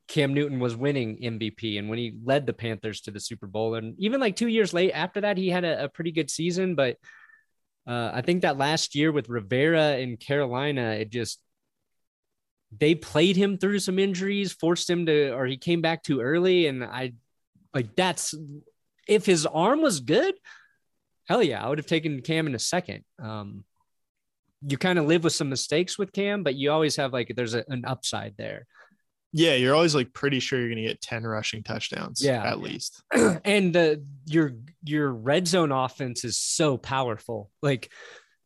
[0.07, 3.75] Cam Newton was winning MVP and when he led the Panthers to the Super Bowl.
[3.75, 6.75] And even like two years late after that, he had a, a pretty good season.
[6.75, 6.97] But
[7.85, 11.39] uh, I think that last year with Rivera in Carolina, it just
[12.77, 16.67] they played him through some injuries, forced him to, or he came back too early.
[16.67, 17.13] And I
[17.73, 18.33] like that's
[19.07, 20.35] if his arm was good,
[21.27, 23.03] hell yeah, I would have taken Cam in a second.
[23.19, 23.63] Um,
[24.65, 27.53] you kind of live with some mistakes with Cam, but you always have like there's
[27.53, 28.65] a, an upside there.
[29.33, 32.23] Yeah, you're always like pretty sure you're gonna get 10 rushing touchdowns.
[32.23, 32.43] Yeah.
[32.43, 33.03] At least.
[33.13, 37.51] and the your your red zone offense is so powerful.
[37.61, 37.91] Like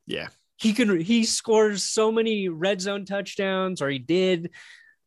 [0.08, 0.28] Yeah.
[0.58, 4.52] he can he scores so many red zone touchdowns, or he did.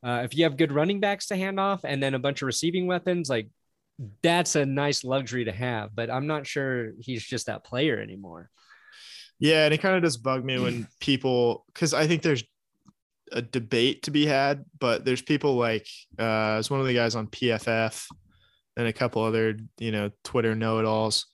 [0.02, 2.46] Uh, if you have good running backs to hand off, and then a bunch of
[2.46, 3.48] receiving weapons, like
[4.22, 5.94] that's a nice luxury to have.
[5.94, 8.50] But I'm not sure he's just that player anymore.
[9.38, 12.44] Yeah, and it kind of does bug me when people because I think there's
[13.32, 15.86] a debate to be had, but there's people like
[16.18, 18.06] uh it's one of the guys on PFF
[18.76, 21.26] and a couple other, you know, Twitter know-it-alls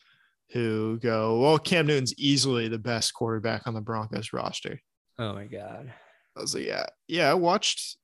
[0.53, 4.81] who go, Well, Cam Newton's easily the best quarterback on the Broncos roster.
[5.19, 5.93] Oh my god.
[6.37, 7.97] I was like, Yeah, yeah, I watched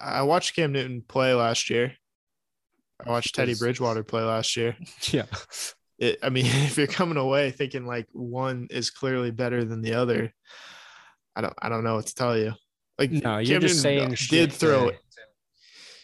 [0.00, 1.94] I watched Cam Newton play last year.
[3.04, 4.76] I watched Teddy Bridgewater play last year.
[5.12, 5.26] Yeah.
[5.98, 9.94] it, I mean, if you're coming away thinking like one is clearly better than the
[9.94, 10.32] other,
[11.36, 12.52] I don't, I don't know what to tell you.
[12.98, 14.90] Like, No, you're Cam just Newton saying did throw,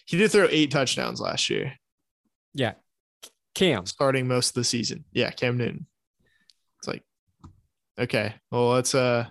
[0.06, 1.72] he did throw eight touchdowns last year,
[2.54, 2.74] Yeah.
[3.54, 3.86] Cam.
[3.86, 5.04] starting most of the season.
[5.12, 5.86] Yeah, Cam Newton.
[6.78, 7.02] It's like,
[7.98, 9.26] okay, well, let's uh,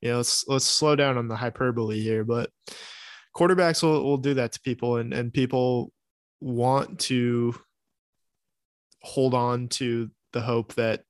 [0.00, 2.50] you know, let's let's slow down on the hyperbole here, but
[3.36, 5.90] quarterbacks will, will do that to people, and and people
[6.40, 7.54] want to
[9.02, 11.02] hold on to the hope that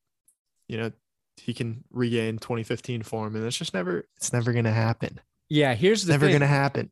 [0.68, 0.92] you know
[1.36, 5.20] he can regain 2015 form, and it's just never it's never gonna happen.
[5.48, 5.74] Yeah.
[5.74, 6.90] Here's the never gonna happen.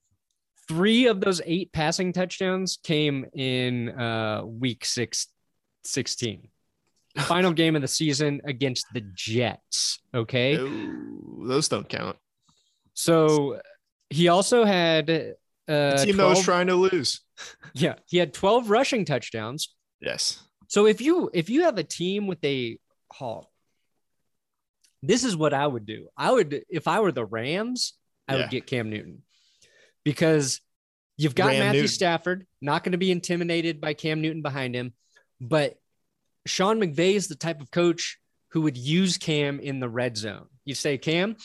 [0.66, 5.28] three of those eight passing touchdowns came in uh, week six,
[5.84, 6.48] 16.
[7.18, 9.98] Final game of the season against the Jets.
[10.14, 10.56] Okay.
[10.56, 12.16] Ooh, those don't count.
[12.94, 13.60] So
[14.10, 15.24] he also had uh,
[15.66, 17.20] The team that was trying to lose.
[17.74, 19.74] Yeah, he had 12 rushing touchdowns.
[20.00, 20.42] Yes.
[20.68, 22.78] So if you if you have a team with a
[23.12, 23.48] halt,
[25.02, 26.08] this is what I would do.
[26.16, 27.94] I would if I were the Rams,
[28.26, 28.42] I Yeah.
[28.42, 29.22] would get Cam Newton
[30.04, 30.60] because
[31.16, 31.94] you've got Ram Matthew Newton.
[31.94, 34.92] Stafford, not going to be intimidated by Cam Newton behind him,
[35.40, 35.76] but
[36.46, 38.18] Sean McVay is the type of coach
[38.52, 40.46] who would use Cam in the red zone.
[40.64, 41.36] You say, Cam,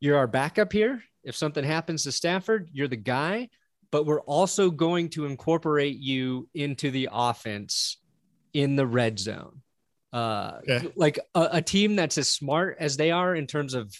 [0.00, 1.02] you're our backup here.
[1.24, 3.48] If something happens to Stafford, you're the guy,
[3.90, 7.98] but we're also going to incorporate you into the offense
[8.52, 9.62] in the red zone.
[10.12, 10.88] Uh, Okay.
[10.96, 13.92] like a, a team that's as smart as they are in terms of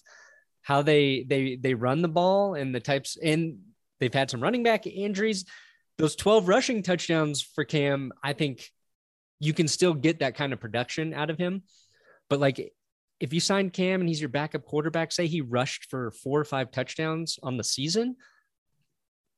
[0.63, 3.59] how they they they run the ball and the types and
[4.01, 5.45] they've had some running back injuries.
[5.99, 8.71] Those 12 rushing touchdowns for Cam, I think
[9.41, 11.63] you can still get that kind of production out of him.
[12.29, 12.73] But like
[13.21, 16.45] if you sign Cam and he's your backup quarterback, say he rushed for four or
[16.45, 18.17] five touchdowns on the season,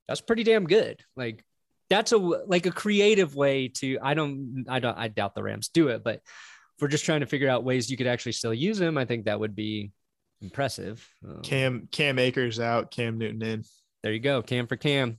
[0.09, 1.01] that's pretty damn good.
[1.17, 1.45] Like
[1.91, 5.69] that's a like a creative way to I don't I don't I doubt the Rams
[5.69, 8.55] do it, but if we're just trying to figure out ways you could actually still
[8.55, 9.93] use him, I think that would be
[10.41, 11.07] impressive.
[11.27, 13.65] Um, Cam Cam Akers out, Cam Newton in.
[14.03, 15.19] there you go, Cam for Cam.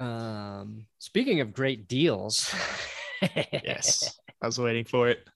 [0.00, 2.54] Um, speaking of great deals,
[3.52, 4.16] Yes.
[4.40, 5.26] I was waiting for it.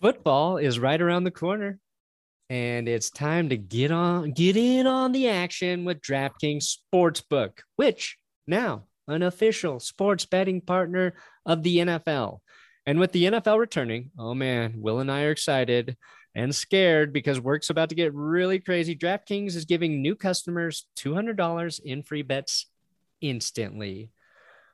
[0.00, 1.80] football is right around the corner
[2.48, 8.18] and it's time to get on get in on the action with DraftKings Sportsbook, which
[8.46, 12.38] now an official sports betting partner of the NFL.
[12.86, 15.96] And with the NFL returning, oh man, Will and I are excited
[16.34, 18.94] and scared because work's about to get really crazy.
[18.94, 22.66] DraftKings is giving new customers $200 in free bets
[23.20, 24.10] instantly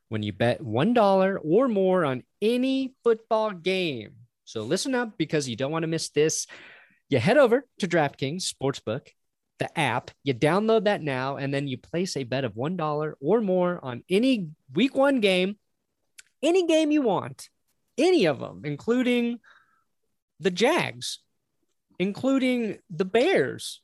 [0.09, 4.13] when you bet $1 or more on any football game.
[4.45, 6.47] So listen up because you don't want to miss this.
[7.13, 9.09] You head over to DraftKings Sportsbook,
[9.59, 13.41] the app, you download that now, and then you place a bet of $1 or
[13.43, 15.59] more on any week one game,
[16.43, 17.51] any game you want,
[17.99, 19.41] any of them, including
[20.41, 21.19] the Jags,
[21.99, 23.83] including the Bears,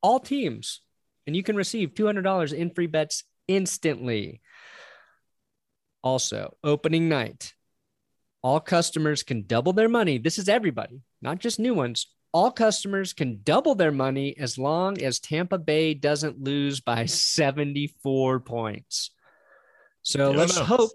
[0.00, 0.80] all teams.
[1.26, 4.40] And you can receive $200 in free bets instantly.
[6.02, 7.52] Also, opening night,
[8.40, 10.16] all customers can double their money.
[10.16, 12.06] This is everybody, not just new ones.
[12.32, 18.40] All customers can double their money as long as Tampa Bay doesn't lose by 74
[18.40, 19.10] points.
[20.02, 20.64] So let's know.
[20.64, 20.90] hope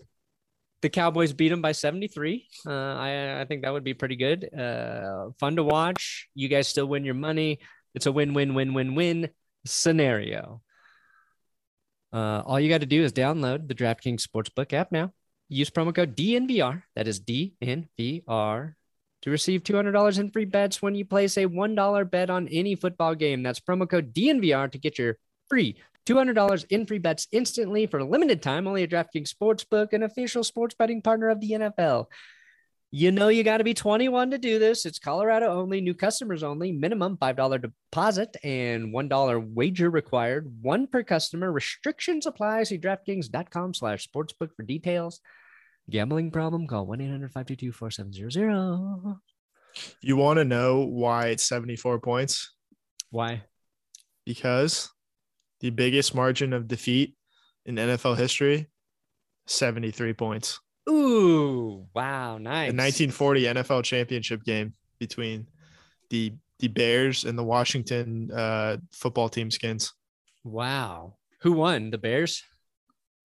[0.82, 2.48] the Cowboys beat them by 73.
[2.66, 4.48] Uh, I, I think that would be pretty good.
[4.54, 6.28] Uh, fun to watch.
[6.36, 7.60] You guys still win your money.
[7.94, 9.30] It's a win, win, win, win, win
[9.66, 10.62] scenario.
[12.14, 15.12] Uh, all you got to do is download the DraftKings Sportsbook app now.
[15.50, 18.74] Use promo code DNVR, that is DNVR,
[19.26, 23.16] to receive $200 in free bets when you place a $1 bet on any football
[23.16, 23.42] game.
[23.42, 25.18] That's promo code DNVR to get your
[25.50, 30.04] free $200 in free bets instantly for a limited time only at DraftKings Sportsbook, an
[30.04, 32.06] official sports betting partner of the NFL.
[32.92, 34.86] You know you got to be 21 to do this.
[34.86, 41.02] It's Colorado only, new customers only, minimum $5 deposit and $1 wager required, one per
[41.02, 41.52] customer.
[41.52, 42.64] Restrictions apply.
[42.64, 45.20] See DraftKings.com slash sportsbook for details.
[45.90, 49.18] Gambling problem, call 1-800-522-4700.
[50.02, 52.54] You want to know why it's 74 points?
[53.12, 53.44] Why?
[54.26, 54.90] Because
[55.60, 57.16] the biggest margin of defeat
[57.66, 58.68] in NFL history,
[59.48, 60.60] 73 points.
[60.90, 62.72] Ooh, wow, nice.
[62.72, 65.48] The 1940 NFL championship game between
[66.10, 69.94] the the Bears and the Washington uh, football team skins.
[70.44, 71.18] Wow.
[71.42, 71.92] Who won?
[71.92, 72.44] The Bears?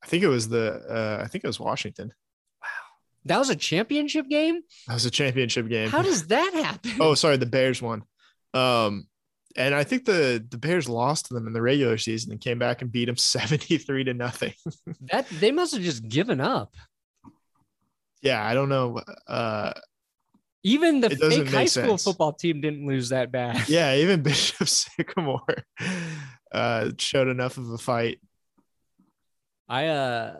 [0.03, 2.13] I think it was the uh, I think it was Washington.
[3.27, 4.61] That was a championship game?
[4.87, 5.89] That was a championship game.
[5.89, 6.93] How does that happen?
[7.01, 8.03] oh, sorry, the Bears won.
[8.55, 9.07] Um
[9.57, 12.59] and I think the the Bears lost to them in the regular season and came
[12.59, 14.55] back and beat them 73 to nothing.
[15.13, 16.75] that they must have just given up
[18.23, 19.01] yeah, I don't know.
[19.27, 19.73] Uh,
[20.63, 23.65] even the fake high school football team didn't lose that bad.
[23.69, 25.65] Yeah, even Bishop Sycamore
[26.53, 28.21] uh, showed enough of a fight.
[29.69, 30.35] I uh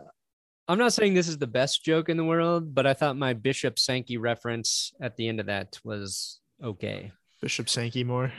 [0.71, 3.33] I'm not saying this is the best joke in the world, but I thought my
[3.33, 7.11] Bishop Sankey reference at the end of that was okay.
[7.41, 8.31] Bishop Sankey more.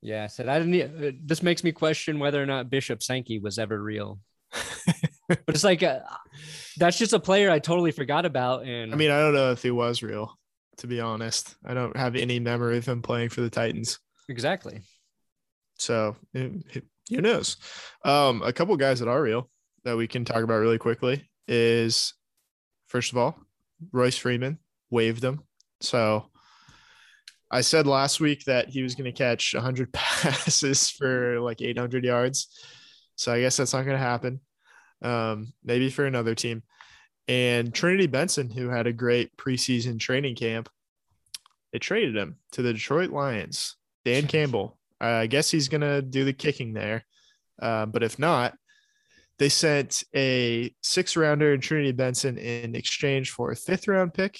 [0.00, 1.04] Yeah, I said I didn't.
[1.04, 4.20] Uh, this makes me question whether or not Bishop Sankey was ever real.
[5.28, 5.98] but it's like uh,
[6.76, 8.64] that's just a player I totally forgot about.
[8.64, 10.38] And I mean, I don't know if he was real,
[10.76, 11.56] to be honest.
[11.66, 13.98] I don't have any memory of him playing for the Titans.
[14.28, 14.82] Exactly.
[15.76, 16.62] So who
[17.10, 17.56] knows?
[18.04, 19.50] Um, a couple guys that are real
[19.82, 22.14] that we can talk about really quickly is
[22.86, 23.36] first of all,
[23.92, 24.58] Royce Freeman
[24.90, 25.42] waived him.
[25.80, 26.30] So
[27.50, 32.04] I said last week that he was going to catch 100 passes for like 800
[32.04, 32.48] yards.
[33.16, 34.40] So I guess that's not going to happen.
[35.02, 36.62] Um, maybe for another team.
[37.26, 40.68] And Trinity Benson, who had a great preseason training camp,
[41.72, 43.76] they traded him to the Detroit Lions.
[44.04, 44.78] Dan Campbell.
[45.00, 47.04] I guess he's going to do the kicking there.
[47.60, 48.54] Uh, but if not,
[49.40, 54.38] they sent a six rounder in Trinity Benson in exchange for a fifth round pick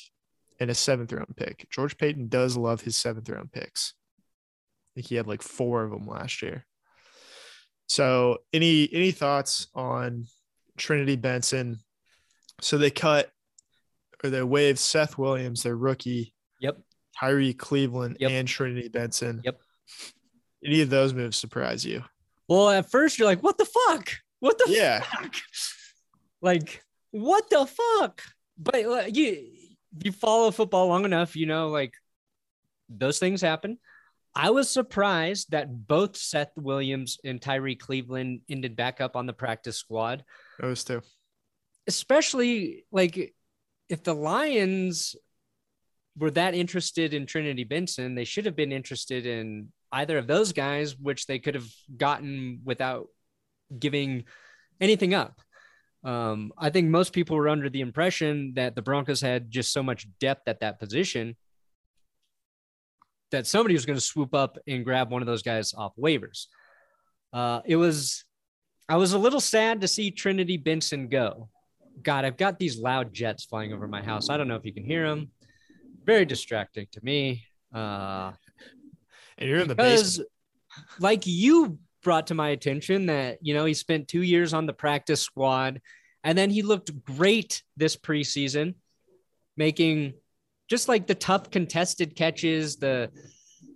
[0.61, 1.67] and a seventh round pick.
[1.71, 3.95] George Paton does love his seventh round picks.
[4.19, 6.67] I think he had like four of them last year.
[7.89, 10.27] So any any thoughts on
[10.77, 11.79] Trinity Benson?
[12.61, 13.31] So they cut
[14.23, 16.35] or they waived Seth Williams, their rookie.
[16.61, 16.77] Yep.
[17.19, 18.33] Tyrie Cleveland yep.
[18.33, 19.41] and Trinity Benson.
[19.45, 19.59] Yep.
[20.63, 22.05] Any of those moves surprise you?
[22.49, 24.13] Well, at first you're like, what the fuck?
[24.41, 25.01] What the yeah.
[25.01, 25.35] fuck?
[26.43, 28.23] Like, what the fuck?
[28.57, 29.47] But like, you
[30.03, 31.93] you follow football long enough, you know, like
[32.89, 33.79] those things happen.
[34.35, 39.33] I was surprised that both Seth Williams and Tyrie Cleveland ended back up on the
[39.33, 40.25] practice squad.
[40.59, 41.03] Those two.
[41.87, 43.35] Especially like
[43.89, 45.17] if the Lions
[46.17, 50.53] were that interested in Trinity Benson, they should have been interested in either of those
[50.53, 53.09] guys, which they could have gotten without
[53.79, 54.25] giving
[54.81, 55.41] anything up.
[56.03, 59.83] Um, I think most people were under the impression that the Broncos had just so
[59.83, 61.37] much depth at that position
[63.31, 66.47] that somebody was going to swoop up and grab one of those guys off waivers.
[67.33, 68.25] Uh, it was,
[68.89, 71.49] I was a little sad to see Trinity Benson go
[72.03, 74.31] God, I've got these loud jets flying over my house.
[74.31, 75.31] I don't know if you can hear them.
[76.05, 77.45] Very distracting to me.
[77.75, 78.33] Uh,
[79.39, 80.31] and you're in the because, basement.
[80.99, 84.73] like you brought to my attention that you know he spent two years on the
[84.73, 85.81] practice squad,
[86.25, 88.75] and then he looked great this preseason,
[89.57, 90.15] making
[90.69, 93.11] just like the tough contested catches, the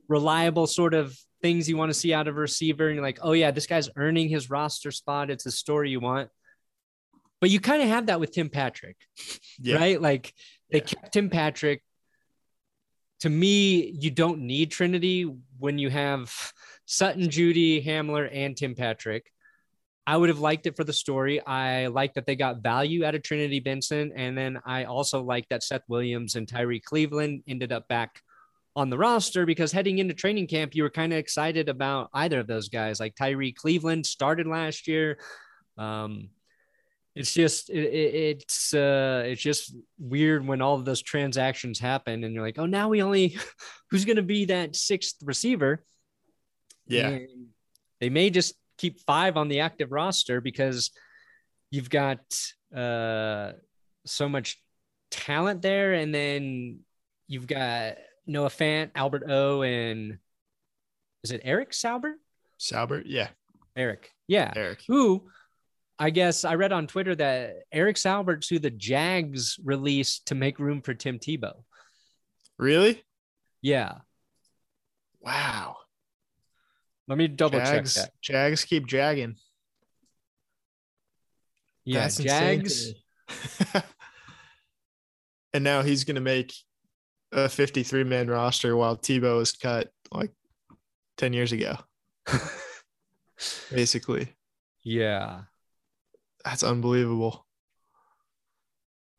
[0.09, 2.87] reliable sort of things you want to see out of a receiver.
[2.87, 5.31] And you're like, oh yeah, this guy's earning his roster spot.
[5.31, 6.31] It's a story you want.
[7.41, 8.97] But you kind of have that with Tim Patrick,
[9.61, 9.77] Yeah.
[9.77, 10.01] right?
[10.01, 10.33] Like
[10.71, 10.85] they Yeah.
[10.85, 11.83] kept Tim Patrick.
[13.21, 15.25] To me, you don't need Trinity
[15.59, 16.33] when you have
[16.87, 19.31] Sutton, Jeudy, Hamler, and Tim Patrick.
[20.07, 21.41] I would have liked it for the story.
[21.45, 24.13] I like that they got value out of Trinity Benson.
[24.15, 28.21] And then I also like that Seth Williams and Tyrie Cleveland ended up back
[28.77, 32.41] on the roster because heading into training camp, you were kind of excited about either
[32.41, 33.01] of those guys.
[33.01, 35.19] Like Tyrie Cleveland started last year.
[35.79, 36.29] Um,
[37.15, 42.25] it's just it, it, it's uh it's just weird when all of those transactions happen
[42.25, 43.37] and you're like, oh, now we only
[43.91, 45.85] who's going to be that sixth receiver?
[46.87, 47.09] Yeah.
[47.09, 47.47] And
[48.01, 50.91] they may just keep five on the active roster because
[51.71, 52.21] you've got
[52.75, 53.53] uh,
[54.05, 54.61] so much
[55.11, 55.95] talent there.
[55.95, 56.81] And then
[57.27, 60.19] you've got Noah Fant, Albert O, and
[61.23, 62.17] is it Eric Sauber?
[62.59, 63.05] Saubert.
[63.07, 63.29] Yeah.
[63.77, 64.11] Eric.
[64.27, 64.53] Yeah.
[64.55, 64.83] Eric.
[64.89, 65.29] Who
[65.99, 70.59] I guess I read on Twitter that Eric Saubert's who the Jags released to make
[70.59, 71.63] room for Tim Tebow.
[72.59, 73.03] Really?
[73.63, 73.99] Yeah.
[75.21, 75.77] Wow.
[77.07, 78.13] Let me double Jags, check that.
[78.23, 79.37] Jags keep jagging.
[81.85, 82.01] Yeah.
[82.01, 82.95] That's Jags.
[85.53, 86.55] and now he's going to make
[87.33, 90.33] a 53 man roster while Tebow was cut like
[91.19, 91.77] 10 years ago,
[93.71, 94.29] basically.
[94.83, 95.43] Yeah.
[96.45, 97.47] That's unbelievable.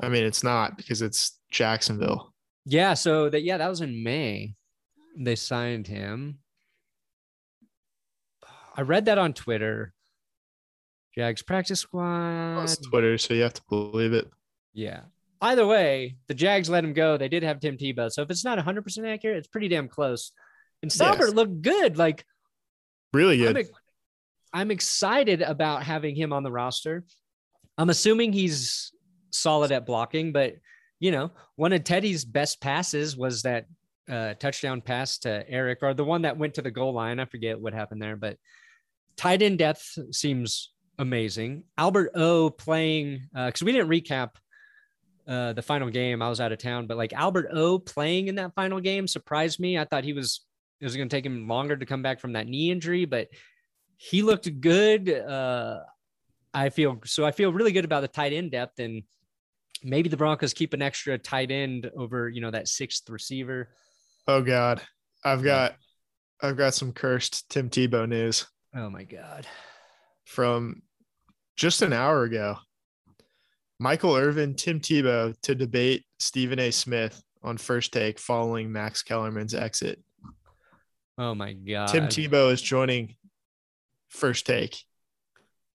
[0.01, 2.33] I mean, it's not because it's Jacksonville.
[2.65, 4.55] Yeah, so that yeah, that was in May.
[5.17, 6.39] They signed him.
[8.76, 9.93] I read that on Twitter.
[11.15, 12.63] Jags practice squad.
[12.63, 14.30] It's Twitter, so you have to believe it.
[14.73, 15.01] Yeah.
[15.41, 17.17] Either way, the Jags let him go.
[17.17, 18.11] They did have Tim Tebow.
[18.11, 20.32] So if it's not 100% accurate, it's pretty damn close.
[20.82, 21.01] And Yes.
[21.01, 21.97] Saubert looked good.
[21.97, 22.26] Like
[23.13, 23.67] Really I'm, good.
[24.53, 27.05] I'm excited about having him on the roster.
[27.78, 28.91] I'm assuming he's
[29.32, 30.55] solid at blocking, but
[30.99, 33.67] you know, one of Teddy's best passes was that
[34.09, 37.19] uh, touchdown pass to Eric, or the one that went to the goal line.
[37.19, 38.38] I forget what happened there, but
[39.18, 41.63] tight end depth seems amazing.
[41.78, 44.32] Albert O playing because we didn't recap
[45.28, 46.22] uh, the final game.
[46.22, 49.59] I was out of town, but like Albert O playing in that final game surprised
[49.59, 49.78] me.
[49.78, 50.41] I thought he was
[50.80, 53.30] it was going to take him longer to come back from that knee injury, but
[53.97, 55.09] he looked good.
[55.09, 55.80] Uh,
[56.53, 57.26] I feel so.
[57.26, 59.03] I feel really good about the tight end depth, and
[59.84, 63.70] maybe the Broncos keep an extra tight end over you know that sixth receiver.
[64.28, 64.82] Oh God,
[65.24, 65.76] I've got,
[66.41, 69.47] I've got some cursed Tim Tebow news Oh my god.
[70.26, 70.82] from
[71.55, 72.57] just an hour ago.
[73.80, 76.71] Michael Irvin, Tim Tebow to debate Stephen A.
[76.71, 80.01] Smith on first take following Max Kellerman's exit.
[81.17, 81.88] Oh my god.
[81.88, 83.15] Tim Tebow is joining
[84.09, 84.78] first take.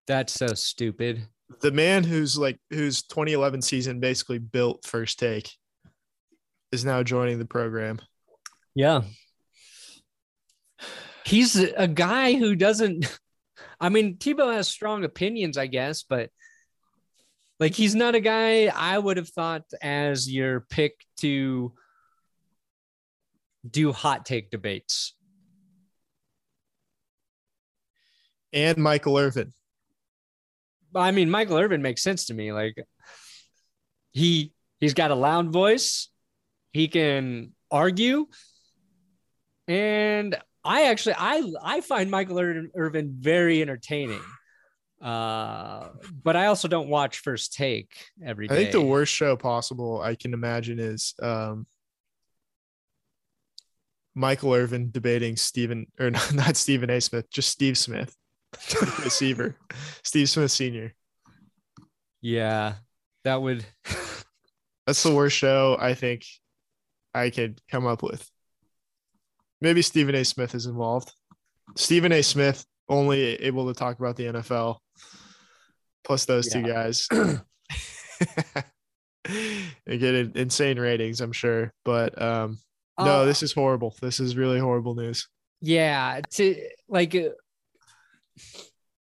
[0.06, 1.26] That's so stupid.
[1.60, 5.50] The man who's like whose 2011 season basically built first take
[6.72, 8.00] is now joining the program.
[8.74, 9.02] Yeah.
[11.24, 13.18] He's a guy who doesn't.
[13.80, 16.30] I mean, Tebow has strong opinions, I guess, but
[17.58, 21.72] like he's not a guy I would have thought as your pick to
[23.68, 25.14] do hot take debates.
[28.52, 29.52] And Michael Irvin.
[30.94, 32.52] I mean, Michael Irvin makes sense to me.
[32.52, 32.76] Like
[34.12, 36.08] he he's got a loud voice.
[36.72, 38.26] He can argue.
[39.68, 44.20] And I actually I I find Michael Ir- Irvin very entertaining.
[45.00, 45.88] Uh,
[46.22, 50.14] but I also don't watch First Take every I think the worst show possible I
[50.14, 51.66] can imagine is um,
[54.14, 57.00] Michael Irvin debating Stephen or not, not Stephen A.
[57.00, 58.14] Smith, just Steve Smith,
[59.02, 59.56] receiver,
[60.02, 60.94] Steve Smith Sr.
[62.20, 62.74] Yeah,
[63.24, 63.64] that would.
[64.86, 66.24] That's the worst show I think
[67.14, 68.28] I could come up with.
[69.60, 70.24] Maybe Stephen A.
[70.24, 71.12] Smith is involved.
[71.76, 72.22] Stephen A.
[72.22, 74.78] Smith only able to talk about the NFL,
[76.04, 77.06] plus those two guys.
[79.86, 81.72] they get insane ratings, I'm sure.
[81.84, 82.58] But um,
[82.98, 83.94] no, Uh, this is horrible.
[84.00, 85.28] This is really horrible news.
[85.60, 86.56] Yeah, to
[86.88, 87.28] like uh,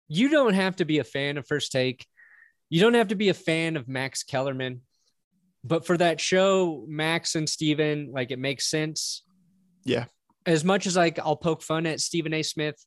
[0.07, 2.05] you don't have to be a fan of First Take
[2.71, 4.79] you don't have to be a fan of Max Kellerman,
[5.61, 9.23] but for that show, Max and Stephen, like it makes sense.
[9.83, 10.05] Yeah.
[10.45, 12.43] As much as like I'll poke fun at Stephen A.
[12.43, 12.83] Smith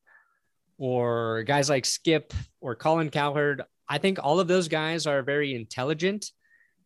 [0.79, 5.55] or guys like Skip or Colin Cowherd, I think all of those guys are very
[5.55, 6.31] intelligent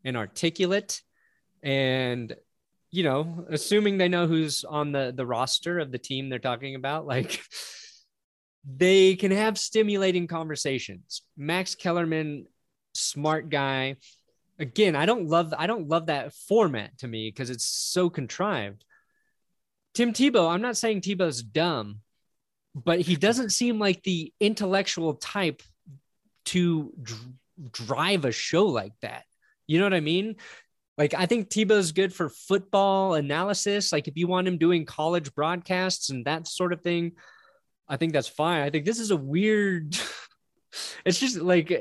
[0.04, 1.02] and articulate
[1.62, 2.34] and
[2.90, 6.74] you know, assuming they know who's on the the roster of the team they're talking
[6.74, 7.40] about, like
[8.64, 11.22] they can have stimulating conversations.
[11.36, 12.46] Max Kellerman,
[12.94, 13.96] smart guy.
[14.58, 18.84] Again, I don't love I don't love that format to me because it's so contrived.
[19.94, 22.00] Tim Tebow, I'm not saying Tebow's dumb,
[22.74, 25.62] but he doesn't seem like the intellectual type
[26.46, 27.32] to dr-
[27.72, 29.24] drive a show like that.
[29.66, 30.36] You know what I mean?
[30.96, 33.92] Like I think Tebow's good for football analysis.
[33.92, 37.12] Like if you want him doing college broadcasts and that sort of thing,
[37.88, 38.62] I think that's fine.
[38.62, 39.96] I think this is a weird.
[41.04, 41.72] it's just like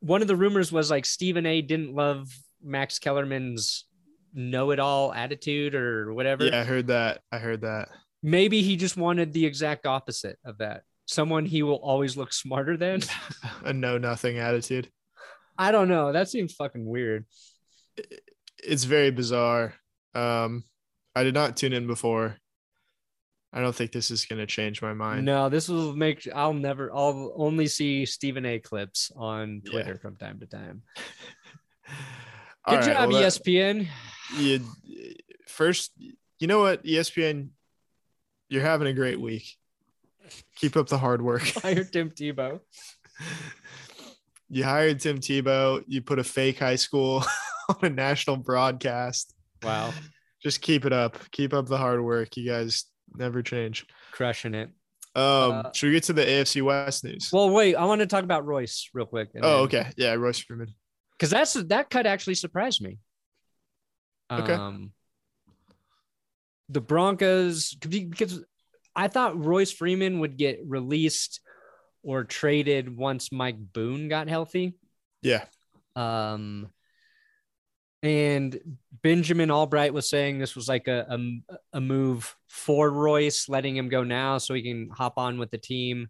[0.00, 1.62] one of the rumors was like Stephen A.
[1.62, 2.28] didn't love
[2.62, 3.84] Max Kellerman's
[4.34, 6.44] know-it-all attitude or whatever.
[6.44, 7.22] Yeah, I heard that.
[7.32, 7.88] I heard that.
[8.22, 10.82] Maybe he just wanted the exact opposite of that.
[11.06, 13.02] Someone he will always look smarter than.
[13.64, 14.90] a know nothing attitude.
[15.58, 16.12] I don't know.
[16.12, 17.26] That seems fucking weird.
[18.62, 19.74] It's very bizarre.
[20.14, 20.64] Um,
[21.14, 22.36] I did not tune in before.
[23.52, 25.24] I don't think this is going to change my mind.
[25.24, 26.26] No, this will make.
[26.34, 26.92] I'll never.
[26.92, 28.58] I'll only see Stephen A.
[28.58, 29.98] clips on Twitter Yeah.
[30.00, 30.82] from time to time.
[32.66, 33.86] Good right, job, well, that- ESPN.
[34.36, 34.60] You
[35.48, 35.92] first
[36.38, 37.48] you know what espn
[38.48, 39.46] you're having a great week
[40.56, 42.60] keep up the hard work Fire Tim Tebow.
[44.48, 47.24] you hired tim tebow you put a fake high school
[47.68, 49.94] on a national broadcast Wow,
[50.42, 52.84] just keep it up keep up the hard work you guys
[53.16, 54.68] never change crushing it.
[55.14, 57.74] um Uh, should we get to the afc west news Well, wait.
[57.76, 59.28] I want to talk about Royce real quick.
[59.42, 60.74] oh okay yeah royce freeman
[61.18, 62.98] Because that's that cut actually surprised me.
[64.40, 64.52] Okay.
[64.52, 64.92] Um,
[66.68, 68.42] the Broncos because
[68.96, 71.40] I thought Royce Freeman would get released
[72.02, 74.74] or traded once Mike Boone got healthy.
[75.22, 75.44] yeah
[75.96, 76.70] Um,
[78.02, 78.58] and
[79.02, 83.88] Benjamin Albright was saying this was like a, a, a move for Royce, letting him
[83.88, 86.08] go now so he can hop on with the team.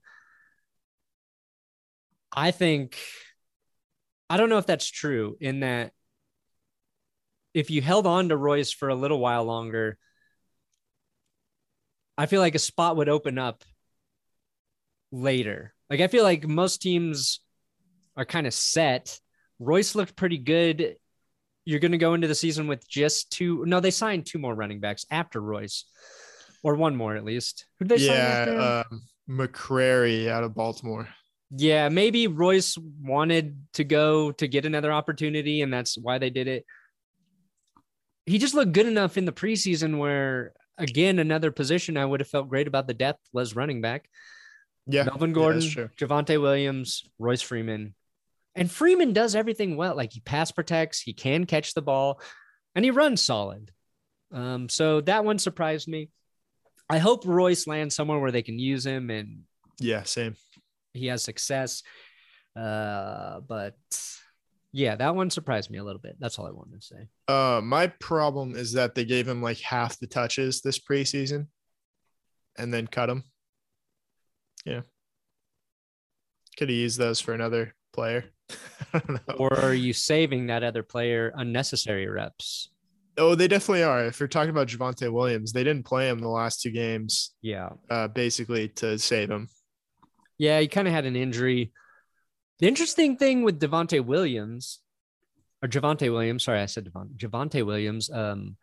[2.36, 2.98] I think,
[4.28, 5.92] I don't know if that's true in that
[7.54, 9.96] if you held on to Royce for a little while longer,
[12.18, 13.64] I feel like a spot would open up
[15.12, 15.74] later.
[15.88, 17.40] Like I feel like most teams
[18.16, 19.18] are kind of set.
[19.58, 20.96] Royce looked pretty good.
[21.64, 23.64] You're going to go into the season with just two.
[23.66, 25.84] No, they signed two more running backs after Royce,
[26.62, 27.66] or one more at least.
[27.78, 28.60] Who did they sign after him?
[28.60, 31.08] yeah um mccrary out of baltimore
[31.50, 36.48] Yeah, maybe Royce wanted to go to get another opportunity, and that's why they did
[36.48, 36.64] it.
[38.26, 42.28] He just looked good enough in the preseason where, again, another position I would have
[42.28, 44.08] felt great about the depth was running back.
[44.86, 45.90] yeah Melvin Gordon, true.
[45.98, 47.94] Javonte Williams, Royce Freeman.
[48.54, 49.96] And Freeman does everything well.
[49.96, 52.20] Like he pass protects, he can catch the ball,
[52.74, 53.72] and he runs solid.
[54.32, 56.10] Um, so that one surprised me.
[56.88, 59.42] I hope Royce lands somewhere where they can use him and
[59.80, 60.36] yeah same
[60.94, 61.82] he has success.
[62.56, 63.76] Uh, but
[64.74, 66.16] yeah, that one surprised me a little bit.
[66.18, 67.08] That's all I wanted to say.
[67.28, 71.46] Uh, my problem is that they gave him like half the touches this preseason,
[72.58, 73.22] and then cut him.
[74.66, 74.80] Yeah,
[76.56, 78.24] could he use those for another player.
[78.92, 79.34] I don't know.
[79.36, 82.70] Or are you saving that other player unnecessary reps?
[83.16, 84.04] oh, they definitely are.
[84.06, 87.68] If you're talking about Javonte Williams, they didn't play him the last two games, Yeah.
[87.88, 89.46] uh, basically to save him.
[90.36, 91.70] Yeah, he kind of had an injury.
[92.64, 94.80] The interesting thing with Devonte Williams,
[95.62, 98.08] or Javonte Williams, sorry, I said Devon, Javonte Williams.
[98.10, 98.56] Um,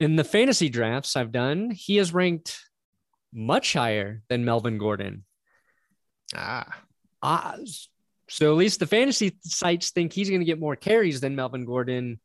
[0.00, 2.58] in the fantasy drafts I've done, he is ranked
[3.32, 5.24] much higher than Melvin Gordon.
[6.34, 6.66] Ah,
[7.22, 7.58] Uh,
[8.28, 11.66] so at least the fantasy sites think he's going to get more carries than Melvin
[11.66, 12.18] Gordon.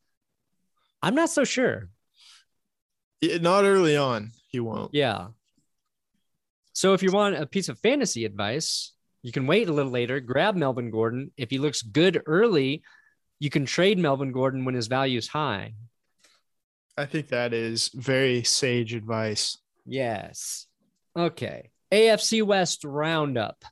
[1.04, 1.90] I'm not so sure.
[3.22, 4.32] Not early on.
[4.48, 4.90] He won't.
[4.92, 5.28] Yeah.
[6.74, 8.93] So if you want a piece of fantasy advice,
[9.24, 11.32] you can wait a little later, grab Melvin Gordon.
[11.38, 12.84] If he looks good early,
[13.40, 15.74] you can trade Melvin Gordon when his value is high.
[16.98, 19.58] I think that is very sage advice.
[19.86, 20.68] Yes.
[21.18, 21.72] Okay.
[21.92, 23.64] AFC West roundup.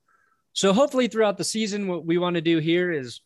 [0.53, 3.21] So hopefully throughout the season, what we want to do here is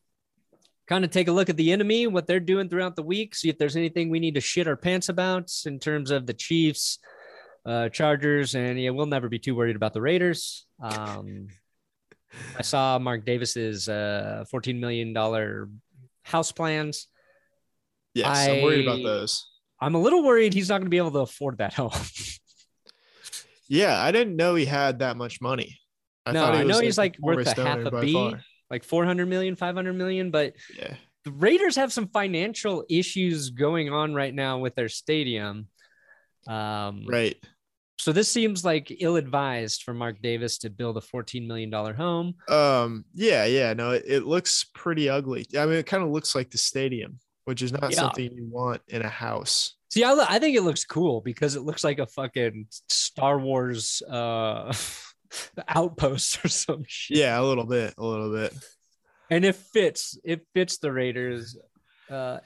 [0.88, 3.50] kind of take a look at the enemy, what they're doing throughout the week, see
[3.50, 7.00] if there's anything we need to shit our pants about in terms of the Chiefs,
[7.66, 10.66] uh, Chargers, and yeah, we'll never be too worried about the Raiders.
[10.80, 11.48] Um,
[12.58, 15.16] I saw Mark Davis's uh, $14 million
[16.24, 17.08] house plans.
[18.14, 19.46] Yes, I, am worried about those.
[19.80, 21.92] I'm a little worried he's not going to be able to afford that home.
[23.68, 25.80] Yeah, I didn't know he had that much money.
[26.26, 28.14] I No, thought he I know was, he's, like, worth a half a B.
[28.14, 28.42] far.
[28.70, 30.96] like 400 million, 500 million, but Yeah.
[31.24, 35.68] the Raiders have some financial issues going on right now with their stadium.
[36.48, 37.38] Um, Right.
[37.98, 42.36] So this seems like ill-advised for Mark Davis to build a $14 million home.
[42.50, 43.06] Um.
[43.14, 43.46] Yeah.
[43.46, 43.74] Yeah.
[43.74, 45.46] No, it, it looks pretty ugly.
[45.58, 47.98] I mean, it kind of looks like the stadium, which is not Yeah.
[48.02, 49.76] something you want in a house.
[49.92, 54.02] See, I, I think it looks cool because it looks like a fucking Star Wars
[54.10, 54.74] uh,
[55.70, 57.18] outpost or some shit.
[57.18, 57.94] Yeah, a little bit.
[57.98, 58.54] A little bit.
[59.30, 60.18] And it fits.
[60.24, 61.58] It fits the Raiders.
[62.10, 62.40] Uh,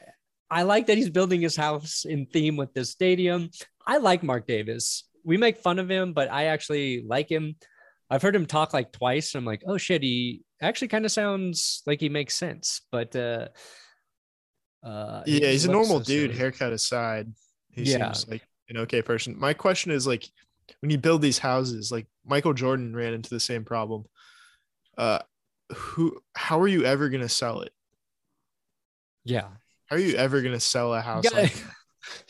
[0.50, 3.50] I like that he's building his house in theme with this stadium.
[3.86, 5.06] I like Mark Davis.
[5.24, 7.56] We make fun of him, but I actually like him.
[8.10, 9.34] I've heard him talk like twice.
[9.36, 12.82] And I'm like, oh shit, he actually kind of sounds like he makes sense.
[12.92, 13.50] But uh,
[14.84, 16.32] uh, Yeah, just he's a normal dude.
[16.32, 17.32] Haircut aside,
[17.72, 18.12] he Yeah.
[18.12, 19.38] seems like an okay person.
[19.38, 20.28] My question is like,
[20.82, 24.06] when you build these houses, like Michael Jordan ran into the same problem.
[24.98, 25.20] Uh,
[25.76, 26.20] who?
[26.36, 27.72] How are you ever gonna sell it?
[29.24, 29.48] Yeah.
[29.88, 31.24] How are you ever gonna sell a house?
[31.24, 31.64] Gotta- like?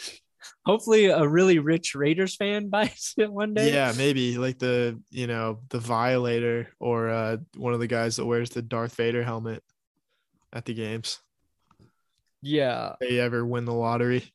[0.66, 3.74] Hopefully, a really rich Raiders fan buys it one day.
[3.74, 8.26] Yeah, maybe like the you know the Violator or uh, one of the guys that
[8.26, 9.64] wears the Darth Vader helmet
[10.54, 11.20] at the games.
[12.42, 12.94] Yeah.
[13.00, 14.32] They ever win the lottery?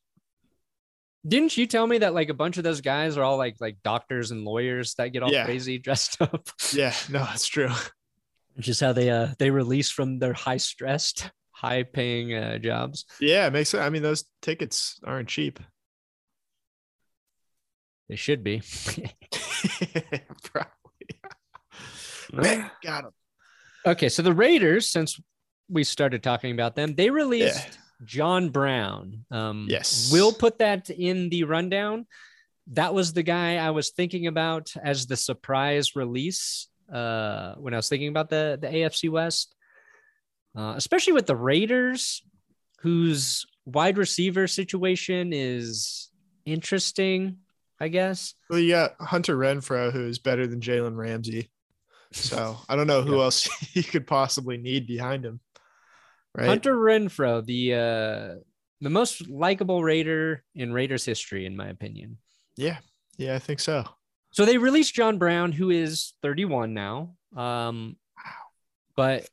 [1.27, 3.77] Didn't you tell me that like a bunch of those guys are all like like
[3.83, 5.45] doctors and lawyers that get all Yeah.
[5.45, 6.47] crazy dressed up?
[6.73, 7.71] Yeah, no, that's true.
[8.55, 13.05] Which is how they uh they release from their high stressed, high paying uh, jobs.
[13.19, 13.81] Yeah, it makes sense.
[13.83, 15.59] I mean, those tickets aren't cheap.
[18.09, 18.61] They should be.
[20.43, 20.69] Probably.
[22.33, 23.11] Man, got him.
[23.85, 25.19] okay, so the Raiders, since
[25.69, 27.71] we started talking about them, they released Yeah.
[28.03, 29.25] John Brown.
[29.31, 30.09] Um, Yes.
[30.11, 32.05] we'll put that in the rundown.
[32.73, 37.77] That was the guy I was thinking about as the surprise release uh, when I
[37.77, 39.55] was thinking about the the AFC West,
[40.57, 42.23] uh, especially with the Raiders,
[42.81, 46.09] whose wide receiver situation is
[46.45, 47.37] interesting.
[47.79, 48.33] I guess.
[48.49, 51.51] Well, you got Hunter Renfrow, who is better than Jalen Ramsey.
[52.11, 53.23] So I don't know who Yeah.
[53.23, 55.39] else he could possibly need behind him.
[56.33, 56.47] Right.
[56.47, 58.35] Hunter Renfrow, the uh,
[58.81, 62.17] the most likable Raider in Raiders history, in my opinion.
[62.57, 62.77] Yeah.
[63.17, 63.85] Yeah, I think so.
[64.31, 67.15] So they released John Brown, who is 31 now.
[67.35, 67.95] Um,
[68.97, 69.27] but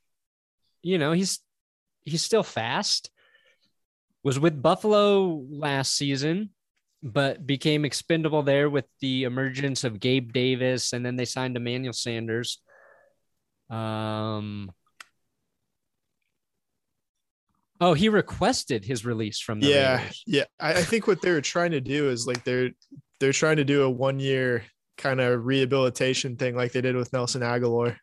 [0.83, 1.41] you know he's
[2.05, 3.11] he's still fast.
[4.25, 6.51] Was with Buffalo last season,
[7.03, 11.93] but became expendable there with the emergence of Gabe Davis, and then they signed Emmanuel
[11.93, 12.61] Sanders.
[13.71, 14.71] Um.
[17.81, 19.97] Oh, he requested his release from the yeah.
[19.99, 20.23] Raiders.
[20.27, 20.45] Yeah.
[20.61, 22.71] I, I think what they're trying to do is like they're
[23.19, 24.65] they're trying to do a one year
[24.99, 27.97] kind of rehabilitation thing like they did with Nelson Agholor.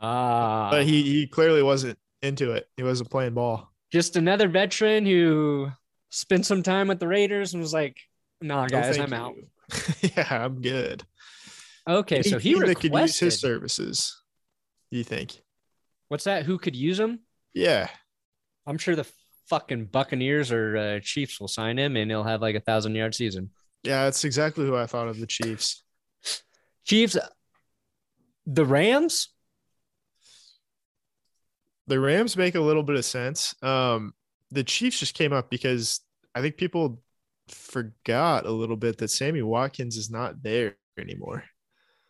[0.00, 2.66] Ah, But he he clearly wasn't into it.
[2.76, 3.72] He wasn't playing ball.
[3.92, 5.70] just another veteran who
[6.10, 7.96] spent some time with the Raiders and was like,
[8.40, 9.34] "Nah, No, guys, I'm out."
[10.00, 11.04] yeah, I'm good.
[11.88, 14.20] Okay, so he that could use his services.
[14.90, 15.40] You think?
[16.08, 16.44] What's that?
[16.44, 17.20] Who could use him?
[17.54, 17.88] Yeah.
[18.66, 19.06] I'm sure the
[19.48, 23.14] fucking Buccaneers or uh, Chiefs will sign him, and he'll have like a thousand yard
[23.14, 23.50] season.
[23.82, 25.82] Yeah, that's exactly who I thought of the Chiefs.
[26.84, 27.16] Chiefs,
[28.46, 29.28] the Rams.
[31.86, 33.54] The Rams make a little bit of sense.
[33.62, 34.14] Um,
[34.50, 36.00] the Chiefs just came up because
[36.34, 37.02] I think people
[37.50, 41.44] forgot a little bit that Sammy Watkins is not there anymore.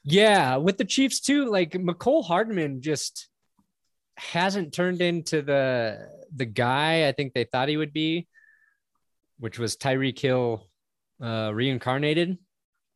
[0.05, 1.51] Yeah, with the Chiefs too.
[1.51, 3.29] Like Mecole Hardman just
[4.17, 8.27] hasn't turned into the the guy I think they thought he would be,
[9.39, 10.69] which was Tyreek Hill
[11.23, 12.39] uh, reincarnated.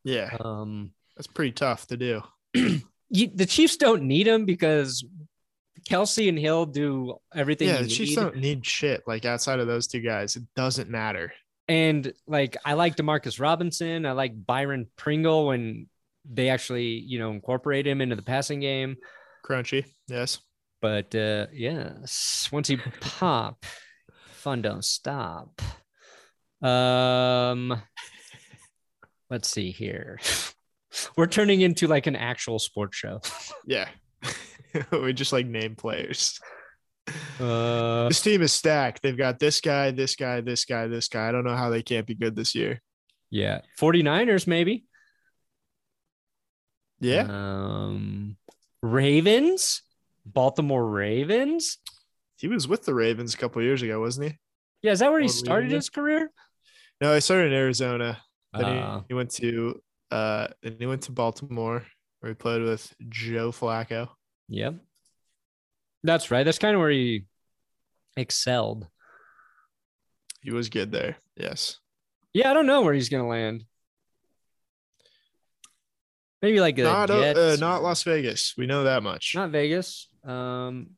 [0.03, 2.21] Yeah, Um, that's pretty tough to do.
[3.09, 5.03] you, the Chiefs don't need him because
[5.89, 7.67] Kelce and Hill do everything.
[7.69, 8.15] Yeah, the Chiefs need.
[8.15, 9.03] don't need shit.
[9.07, 11.33] Like outside of those two guys, it doesn't matter.
[11.67, 15.87] And like I like Demarcus Robinson, I like Byron Pringle when
[16.29, 18.97] they actually you know incorporate him into the passing game.
[19.43, 20.39] Crunchy, yes.
[20.81, 23.65] But uh, yes, once he pop,
[24.33, 25.61] fun don't stop.
[26.61, 27.81] Um,
[29.29, 30.19] let's see here.
[31.17, 33.21] We're turning into like an actual sports show.
[33.67, 33.89] Yeah,
[34.91, 36.39] we just like name players.
[37.39, 39.01] Uh, This team is stacked.
[39.03, 41.27] They've got this guy, this guy, this guy, this guy.
[41.29, 42.81] I don't know how they can't be good this year.
[43.29, 44.85] yeah, 49ers maybe.
[46.99, 48.37] Yeah, Um,
[48.81, 49.81] Ravens.
[50.25, 51.77] Baltimore Ravens.
[52.37, 54.37] He was with the Ravens a couple years ago, wasn't he?
[54.81, 56.31] Yeah, is that where he started his career?
[57.01, 58.21] No, he started in Arizona.
[58.53, 59.81] Then he- Uh, he, went to
[60.11, 61.85] uh then he went to Baltimore
[62.19, 64.09] where he played with Joe Flacco.
[64.49, 64.75] Yep.
[66.05, 66.43] That's right.
[66.43, 67.25] That's kind of where he
[68.15, 68.87] excelled.
[70.41, 71.17] He was good there.
[71.35, 71.79] Yes.
[72.33, 73.65] Yeah, I don't know where he's gonna land.
[76.41, 78.53] Maybe like the Not uh, uh, not Las Vegas.
[78.57, 79.33] We know that much.
[79.35, 80.07] not Vegas.
[80.23, 80.91] Um,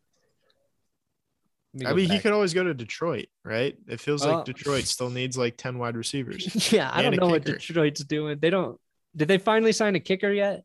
[1.74, 3.78] me I mean, he could always go to Detroit, right?
[3.88, 6.72] It feels Well- like Detroit still needs like 10 wide receivers.
[6.72, 7.46] yeah, I don't know what.
[7.46, 8.40] Detroit's doing.
[8.40, 8.80] They don't.
[9.16, 10.64] Did they finally sign a kicker yet?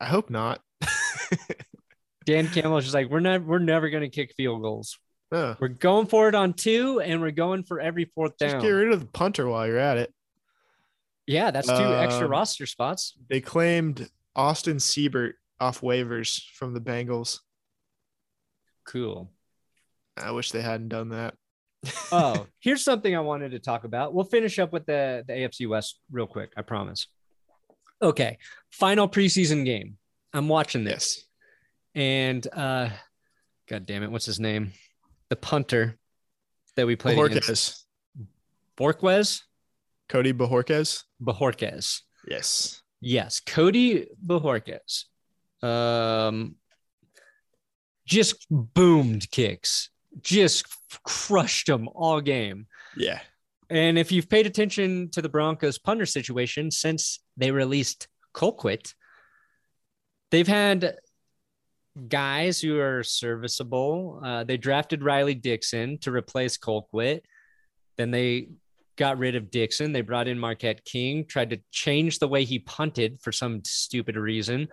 [0.00, 0.60] I hope not.
[2.26, 3.42] Dan Campbell's just like we're not.
[3.44, 4.98] We're never gonna kick field goals.
[5.32, 8.62] We're going for it on two, and we're going for every fourth Just down.
[8.62, 10.12] get rid of the punter while you're at it.
[11.26, 13.14] Yeah, that's two extra Um, roster spots.
[13.28, 17.40] They claimed Austin Seibert off waivers from the Bengals.
[18.86, 19.32] Cool.
[20.16, 21.34] I wish they hadn't done that.
[22.12, 24.14] Oh, here's something I wanted to talk about.
[24.14, 26.52] We'll finish up with the the AFC West real quick.
[26.56, 27.06] I promise.
[28.02, 28.38] Okay,
[28.70, 29.98] final preseason game.
[30.32, 31.25] I'm watching this, yes.
[31.96, 32.90] And uh,
[33.68, 34.72] God damn it, what's his name?
[35.30, 35.98] The punter
[36.76, 37.86] that we played against.
[38.76, 39.00] Bojorquez.
[39.00, 39.42] Borquez,
[40.08, 41.04] Cody Bojorquez.
[41.20, 42.02] Bojorquez.
[42.28, 42.82] Yes.
[43.00, 45.04] Yes, Cody Bojorquez.
[45.62, 46.56] Um,
[48.04, 49.88] just boomed kicks,
[50.20, 50.66] just
[51.02, 52.66] crushed them all game.
[52.96, 53.20] Yeah.
[53.70, 58.94] And if you've paid attention to the Broncos punter situation since they released Colquitt,
[60.30, 60.96] they've had
[62.08, 64.20] guys who are serviceable.
[64.24, 67.22] Uh, they drafted Riley Dixon to replace Colquitt.
[67.96, 68.48] Then they
[68.96, 69.92] got rid of Dixon.
[69.92, 74.16] They brought in Marquette King, tried to change the way he punted for some stupid
[74.16, 74.68] reason.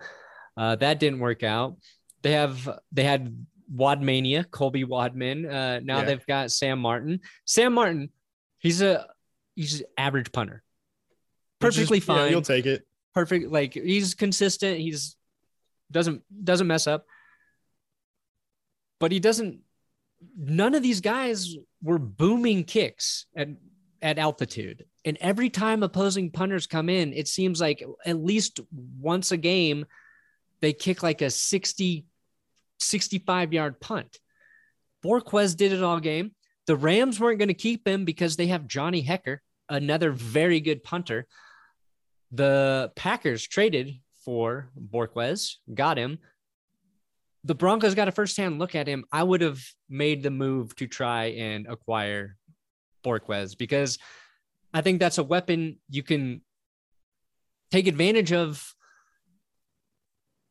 [0.56, 1.76] Uh, that didn't work out.
[2.22, 5.46] They have they had Wadmania, Colby Wadman.
[5.46, 6.04] Uh, now Yeah.
[6.04, 7.20] they've got Sam Martin.
[7.46, 8.10] Sam Martin,
[8.58, 9.06] he's a
[9.56, 10.62] he's an average punter.
[11.60, 12.86] Perfectly yeah, fine you'll take it.
[13.14, 15.16] perfect like he's consistent he's
[15.90, 17.06] doesn't doesn't mess up
[19.04, 19.60] but he doesn't
[20.34, 23.48] none of these guys were booming kicks at
[24.00, 24.86] at altitude.
[25.04, 28.60] And every time opposing punters come in it seems like at least
[28.98, 29.84] once a game
[30.62, 32.06] they kick like a 60
[32.78, 34.20] 65 yard punt.
[35.02, 36.30] Borquez did it all game.
[36.66, 40.82] The Rams weren't going to keep him because they have Johnny Hekker another very good
[40.82, 41.26] punter.
[42.32, 46.20] The Packers traded for Borquez, got him.
[47.44, 49.04] The Broncos got a first-hand look at him.
[49.12, 52.36] I would have made the move to try and acquire
[53.02, 53.98] Borquez because
[54.72, 56.40] I think that's a weapon you can
[57.70, 58.74] take advantage of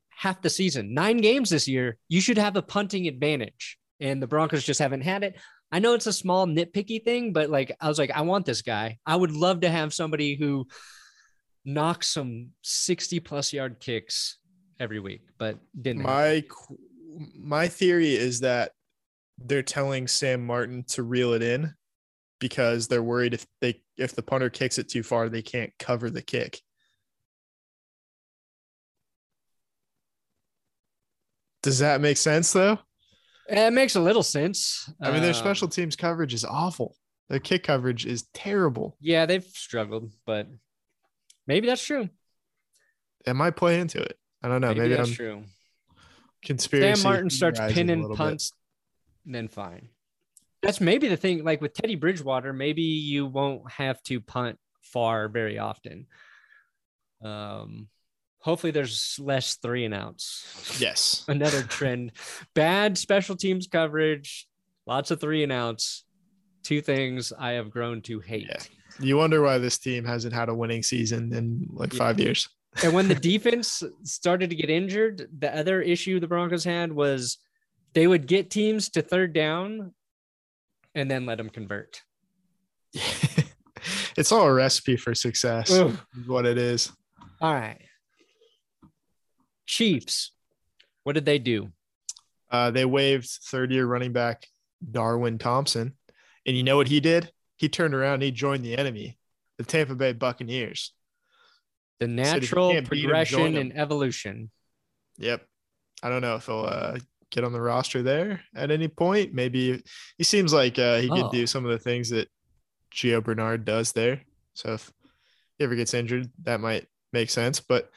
[0.10, 0.94] half the season.
[0.94, 3.78] Nine games this year, you should have a punting advantage.
[4.00, 5.40] And the Broncos just haven't had it.
[5.72, 8.62] I know it's a small nitpicky thing, but like I was like, I want this
[8.62, 9.00] guy.
[9.06, 10.68] I would love to have somebody who
[11.66, 14.38] knocks some 60 plus yard kicks
[14.84, 16.04] every week, but didn't.
[16.04, 16.44] My
[17.36, 18.72] my theory is that
[19.38, 21.74] they're telling Sam Martin to reel it in
[22.40, 26.10] because they're worried if they if the punter kicks it too far, they can't cover
[26.10, 26.60] the kick.
[31.62, 32.80] Does that make sense though?
[33.48, 34.90] It makes a little sense.
[35.02, 36.96] I mean, their Um, special teams coverage is awful.
[37.30, 38.98] Their kick coverage is terrible.
[39.00, 40.48] Yeah, they've struggled, but
[41.48, 42.10] maybe that's true.
[43.26, 44.18] It might play into it.
[44.44, 44.68] I don't know.
[44.70, 45.44] maybe, Maybe, that's I'm true.
[46.44, 47.02] conspiracy.
[47.02, 48.24] Sam Martin starts theorizing a pinning little bit.
[48.24, 48.54] punts,
[49.26, 49.90] then fine.
[50.62, 51.44] That's maybe the thing.
[51.44, 56.08] Like with Teddy Bridgewater, maybe you won't have to punt far very often.
[57.24, 57.88] Um,
[58.40, 60.78] hopefully there's less three and outs.
[60.80, 61.26] Yes.
[61.30, 62.12] Another trend.
[62.54, 64.48] Bad special teams coverage,
[64.86, 66.04] lots of three and outs.
[66.64, 68.48] Two things I have grown to hate.
[68.48, 68.62] Yeah.
[69.00, 71.98] You wonder why this team hasn't had a winning season in like Yeah.
[72.00, 72.48] five years.
[72.82, 77.38] And when the defense started to get injured, the other issue the Broncos had was
[77.94, 79.94] they would get teams to third down
[80.96, 82.02] and then let them convert.
[84.18, 85.70] it's all a recipe for success.
[85.70, 86.92] Is What it is.
[87.42, 87.82] All right.
[89.66, 90.32] Chiefs.
[91.04, 91.72] What did they do?
[92.52, 94.48] Uh, they waived third year running back
[94.92, 95.94] Darwin Thompson.
[96.46, 97.32] And you know what he did?
[97.58, 99.18] He turned around and he joined the enemy,
[99.58, 100.94] the Tampa Bay Buccaneers.
[102.00, 104.52] The natural 'em, progression and evolution.
[105.18, 105.46] Yep.
[106.02, 106.98] I don't know if he'll uh,
[107.32, 109.34] get on the roster there at any point.
[109.34, 109.82] Maybe
[110.18, 111.32] he seems like uh, he could Oh.
[111.32, 112.30] do some of the things that
[112.94, 114.22] Gio Bernard does there.
[114.54, 114.92] So if
[115.58, 117.60] he ever gets injured, that might make sense.
[117.60, 117.90] But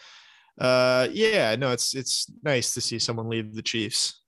[0.59, 4.23] uh, yeah, no, it's it's nice to see someone leave the Chiefs.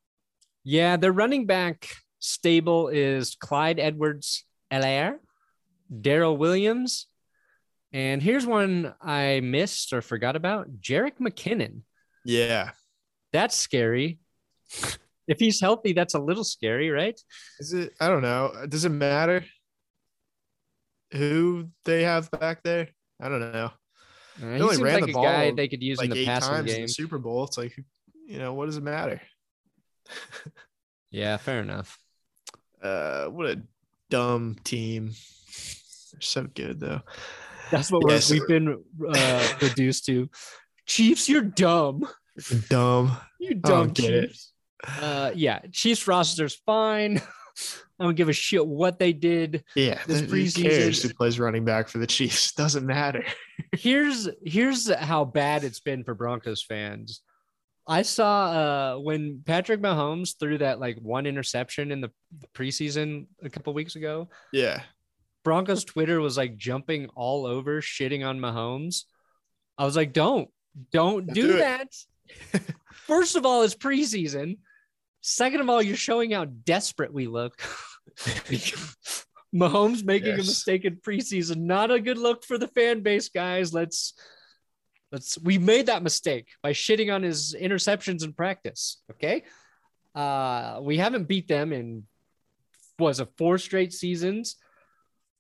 [0.65, 1.89] Yeah, their running back
[2.19, 5.19] stable is Clyde Edwards Elaire,
[5.91, 7.07] Darrel Williams,
[7.93, 11.83] and here's one I missed or forgot about Jerick McKinnon.
[12.25, 12.71] Yeah.
[13.33, 14.19] That's scary.
[15.29, 17.19] if he's healthy, that's a little scary, right?
[17.59, 17.93] Is it?
[18.01, 18.53] I don't know.
[18.69, 19.45] Does it matter
[21.13, 22.89] who they have back there?
[23.21, 23.71] I don't know.
[24.43, 26.21] Uh, They only ran like the a ball, guy they could use like in the
[26.21, 26.87] eight passing times in game.
[26.87, 27.45] the Super Bowl.
[27.45, 27.75] It's like,
[28.27, 29.21] you know, what does it matter?
[31.11, 31.99] Yeah, fair enough.
[32.83, 33.63] Uh, what a
[34.11, 35.07] dumb team.
[36.13, 37.01] They're so good though.
[37.71, 38.31] That's what Yes.
[38.31, 40.29] we're, we've been uh, reduced to.
[40.87, 42.07] Chiefs, you're dumb.
[42.69, 43.17] Dumb.
[43.41, 43.93] You dumb.
[43.95, 44.53] Chiefs.
[45.01, 47.21] Uh, yeah, Chiefs roster's fine.
[48.01, 49.65] I don't give a shit what they did.
[49.75, 52.53] Yeah, This who cares preseason- who plays running back for the Chiefs?
[52.57, 53.25] Doesn't matter.
[53.73, 57.23] Here's here's how bad it's been for Broncos fans.
[57.89, 62.13] I saw uh, when Patrick Mahomes threw that like one interception in the
[62.55, 64.29] preseason a couple weeks ago.
[64.53, 64.83] Yeah,
[65.45, 69.05] Broncos Twitter was like jumping all over, shitting on Mahomes.
[69.77, 70.49] I was like, don't,
[70.93, 71.89] don't do, do that.
[72.93, 74.59] First of all, it's preseason.
[75.21, 77.59] Second of all, you're showing how desperate we look.
[79.55, 83.73] Mahomes making a mistake in preseason, not a good look for the fan base, guys.
[83.73, 84.15] Let's
[85.11, 89.01] let's we made that mistake by shitting on his interceptions in practice.
[89.13, 89.45] Okay.
[90.15, 92.05] Uh we haven't beat them in
[92.99, 94.57] was a four straight seasons.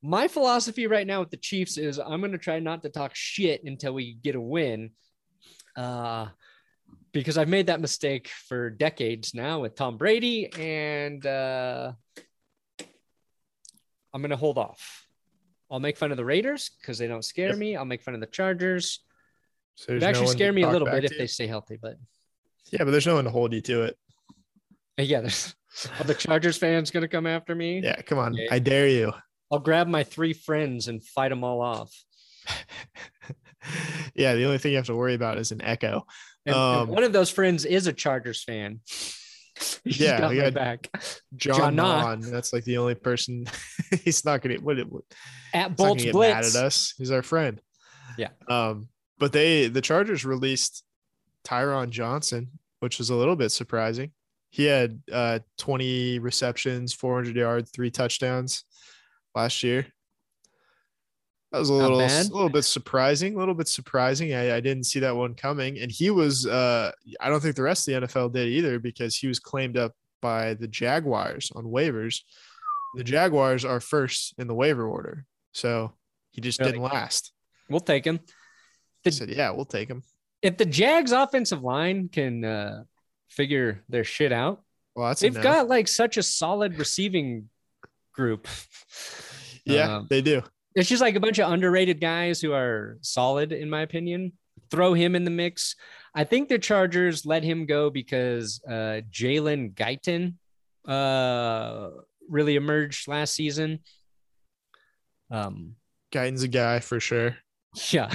[0.02, 3.12] My philosophy right now with the Chiefs is I'm going to try not to talk
[3.14, 4.90] shit until we get a win.
[5.76, 6.28] Uh,
[7.12, 11.92] because I've made that mistake for decades now with Tom Brady, and uh,
[14.12, 15.06] I'm going to hold off.
[15.70, 17.58] I'll make fun of the Raiders because they don't scare Yep.
[17.58, 17.76] me.
[17.76, 19.00] I'll make fun of the Chargers.
[19.74, 21.18] so It there's no actually scare me a little bit if to.
[21.18, 21.96] they stay healthy, but
[22.70, 23.98] Yeah, but there's no one to hold you to it.
[24.98, 25.54] yeah, there's
[25.98, 27.80] are the Chargers fans going to come after me.
[27.82, 28.48] Yeah, come on, Yeah.
[28.50, 29.12] I dare you.
[29.50, 31.92] I'll grab my three friends and fight them all off.
[34.14, 36.06] yeah, the only thing you have to worry about is an echo.
[36.46, 38.80] And, and Um, one of those friends is a Chargers fan.
[39.84, 40.88] He's Yeah, got we my got- back.
[41.36, 43.46] John, John that's like the only person.
[44.04, 45.02] he's not gonna what, what
[45.52, 46.34] At Bolts Blitz.
[46.34, 46.94] mad at us.
[46.96, 47.60] He's our friend.
[48.16, 48.28] Yeah.
[48.48, 48.88] Um,
[49.18, 50.84] but they the Chargers released
[51.44, 54.12] Tyron Johnson, which was a little bit surprising.
[54.50, 58.64] He had uh 20 receptions, 400 yards, three touchdowns
[59.38, 59.86] last year.
[61.52, 64.34] That was a little a little bit surprising, a little bit surprising.
[64.34, 65.78] I, I didn't see that one coming.
[65.78, 69.16] And he was uh I don't think the rest of the NFL did either because
[69.16, 72.20] he was claimed up by the Jaguars on waivers.
[72.96, 75.24] The Jaguars are first in the waiver order.
[75.52, 75.92] So
[76.32, 77.32] he just didn't last.
[77.70, 78.20] We'll take him.
[79.06, 80.02] I said, yeah, we'll take him.
[80.42, 82.82] If the Jags offensive line can uh,
[83.28, 84.62] figure their shit out,
[84.94, 87.48] Well, that's they've got like such a solid receiving
[88.12, 88.48] group.
[89.74, 90.42] Yeah, um, they do.
[90.74, 94.32] It's just like a bunch of underrated guys who are solid, in my opinion.
[94.70, 95.74] Throw him in the mix.
[96.14, 100.34] I think the Chargers let him go because uh, Jalen Guyton
[100.86, 101.90] uh,
[102.28, 103.80] really emerged last season.
[105.30, 105.74] Um,
[106.12, 107.36] Guyton's a guy for sure.
[107.90, 108.10] Yeah.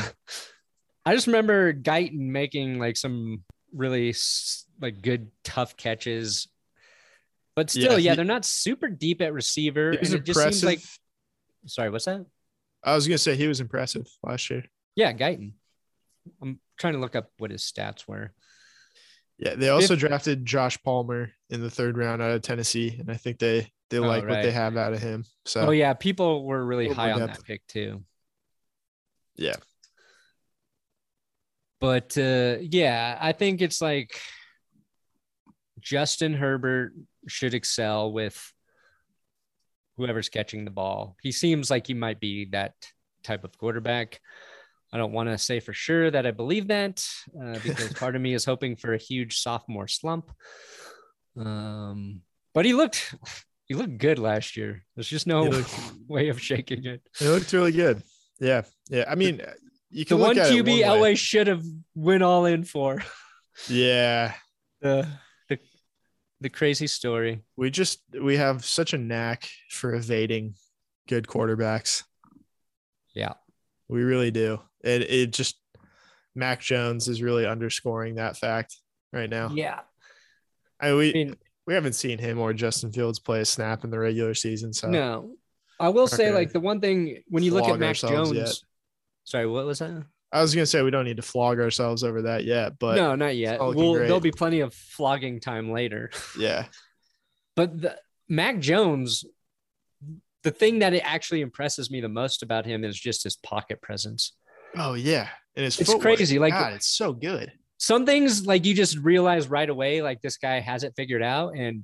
[1.06, 3.44] I just remember Guyton making like some
[3.74, 4.16] really
[4.82, 6.48] like good tough catches.
[7.56, 9.96] But still, Yeah, yeah, he- they're not super deep at receiver.
[10.00, 10.82] Was and it just seems like
[11.66, 12.26] sorry, what's that?
[12.84, 14.64] I was gonna say he was impressive last year.
[14.96, 15.54] Yeah, Guyton.
[16.42, 18.34] I'm trying to look up what his stats were.
[19.40, 23.16] Yeah, they also drafted Josh Palmer in the third round out of Tennessee, and I
[23.16, 25.26] think they they Oh, like what they have out of him.
[25.46, 27.38] So Oh yeah, people were really high on depth.
[27.40, 28.04] that pick too.
[29.36, 29.56] yeah,
[31.80, 34.18] But uh, yeah, I think it's like
[35.80, 36.94] Justin Herbert
[37.28, 38.53] should excel with
[39.98, 41.16] whoever's catching the ball.
[41.22, 42.74] He seems like he might be that
[43.24, 44.20] type of quarterback.
[44.92, 47.06] I don't want to say for sure that I believe that
[47.40, 50.32] uh, because part of me is hoping for a huge sophomore slump.
[51.38, 52.22] Um,
[52.54, 53.16] but he looked
[53.66, 54.86] he looked good last year.
[54.96, 55.74] There's just no looked-
[56.08, 57.02] way of shaking it.
[57.20, 58.04] it looked really good.
[58.40, 59.06] Yeah, yeah.
[59.08, 59.42] I mean,
[59.90, 61.64] you can The one look at it QB one LA should have
[61.96, 63.02] went all in for.
[63.68, 64.34] Yeah,
[64.82, 65.08] the
[66.44, 67.42] the the crazy story.
[67.58, 70.56] we just we have such a knack for evading
[71.08, 72.04] good quarterbacks.
[73.16, 73.34] Yeah.
[73.90, 74.60] We really do.
[74.84, 75.58] It it just
[76.36, 78.78] Mac Jones is really underscoring that fact
[79.12, 79.50] right now.
[79.54, 79.80] Yeah.
[80.80, 81.36] I we I mean,
[81.66, 84.74] we haven't seen him or Justin Fields play a snap in the regular season.
[84.74, 85.36] So no.
[85.80, 88.32] I will say, like the one thing when you look at Mac Jones.
[88.32, 88.54] yet.
[89.24, 90.04] Sorry, what was that?
[90.34, 93.16] I was gonna say we don't need to flog ourselves over that yet, but no,
[93.16, 93.60] not yet.
[93.60, 94.06] not looking Well, great.
[94.08, 96.10] there'll be plenty of flogging time later.
[96.40, 96.66] yeah,
[97.56, 99.26] But the, Mac Jones,
[100.42, 103.80] the thing that it actually impresses me the most about him is just his pocket
[103.82, 104.34] presence.
[104.76, 107.52] Oh yeah, and his It's footwork, crazy, like- God, it's so good.
[107.78, 111.56] Some things like you just realize right away, like this guy has it figured out.
[111.58, 111.84] And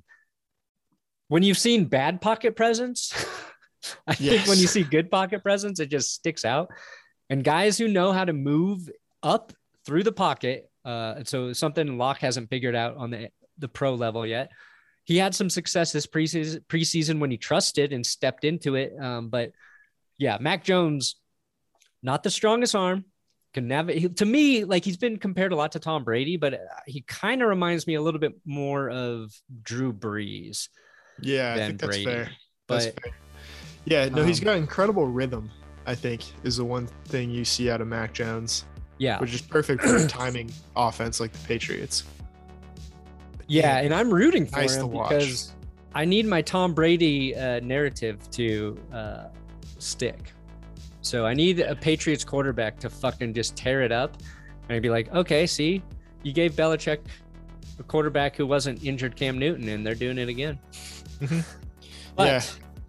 [1.27, 3.13] when you've seen bad pocket presence,
[4.07, 6.69] I think when you see good pocket presence, it just sticks out.
[7.29, 8.89] And guys who know how to move
[9.21, 9.53] up
[9.85, 14.25] through the pocket, uh, so something Lock hasn't figured out on the the pro level
[14.25, 14.51] yet.
[15.03, 18.93] He had some success this preseason preseason when he trusted and stepped into it.
[18.99, 19.51] Um, but
[20.17, 21.15] yeah, Mac Jones,
[22.01, 23.05] not the strongest arm.
[23.53, 26.57] Can navigate to me like he's been compared a lot to Tom Brady, but uh,
[26.85, 30.69] he kind of reminds me a little bit more of Drew Brees
[31.19, 32.05] Yeah, I think that's Brady.
[32.05, 32.31] fair.
[32.67, 33.13] That's fair.
[33.85, 35.49] Yeah, no, he's got incredible rhythm.
[35.89, 38.65] I think is the one thing you see out of Mac Jones,
[38.99, 42.03] yeah, which is perfect for a timing offense like the Patriots.
[43.47, 45.09] Yeah, and I'm rooting for Nice to him watch.
[45.09, 45.53] because
[45.95, 49.23] I need my Tom Brady uh, narrative to uh,
[49.79, 50.31] stick.
[51.01, 54.15] So I need a Patriots quarterback to fucking just tear it up,
[54.69, 55.81] and be like, okay, see,
[56.21, 56.99] you gave Belichick
[57.79, 60.59] a quarterback who wasn't injured Cam Newton, and they're doing it again.
[61.19, 61.43] Mhm.
[62.15, 62.41] But, Yeah.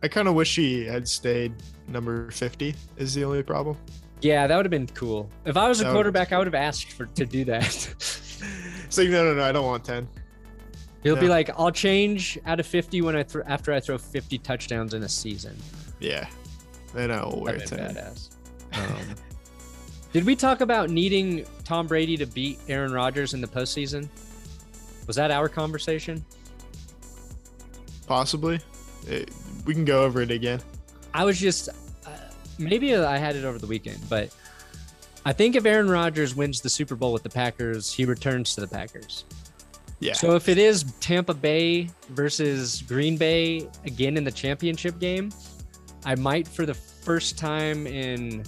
[0.02, 1.54] I kind of wish he had stayed
[1.90, 3.76] number 50 is the only problem.
[4.22, 5.28] yeah, that would have been cool.
[5.44, 7.94] If I was a That would've quarterback, I would have asked for to do that.
[8.86, 10.08] It's like, no, no, no, I don't want 10.
[11.04, 14.38] He'll be like, I'll change out of 50 when I throw after I throw 50
[14.38, 15.56] touchdowns in a season.
[16.00, 16.26] Yeah.
[16.92, 18.02] Then I will wear That'd been 10.
[18.02, 18.28] badass.
[18.72, 19.14] Um,
[20.12, 24.08] did we talk about needing Tom Brady to beat Aaron Rodgers in the postseason?
[25.06, 26.24] Was that our conversation?
[28.06, 28.58] Possibly.
[29.06, 29.30] It-
[29.66, 30.60] we can go over it again.
[31.14, 31.68] I was just
[32.60, 34.34] maybe I had it over the weekend, but
[35.24, 38.60] I think if Aaron Rodgers wins the Super Bowl with the Packers, he returns to
[38.60, 39.24] the Packers.
[39.98, 40.14] Yeah.
[40.14, 45.30] So if it is Tampa Bay versus Green Bay again in the championship game,
[46.04, 48.44] I might for the first time in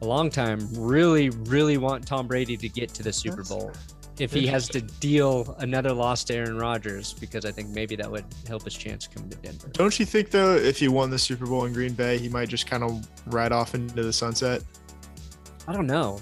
[0.00, 3.70] a long time really really want Tom Brady to get to the Super Bowl.
[4.18, 8.10] If he has to deal another loss to Aaron Rodgers because I think maybe that
[8.10, 9.68] would help his chance come to Denver.
[9.72, 12.48] Don't you think though, if he won the Super Bowl in Green Bay, he might
[12.48, 14.62] just kind of ride off into the sunset?
[15.66, 16.20] I don't know.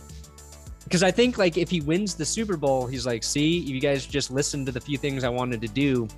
[0.84, 4.06] Because I think like if he wins the Super Bowl, he's like, see, you guys
[4.06, 6.08] just listened to the few things I wanted to do.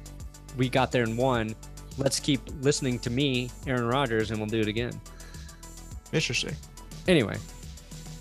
[0.56, 1.54] We got there and won.
[1.98, 4.98] Let's keep listening to me, Aaron Rodgers, and we'll do it again.
[6.12, 6.54] Interesting.
[7.08, 7.36] Anyway,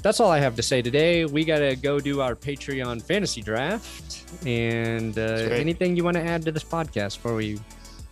[0.02, 1.26] that's all I have to say today.
[1.26, 4.24] We got to go do our Patreon fantasy draft.
[4.46, 7.60] And uh, anything you want to add to this podcast before we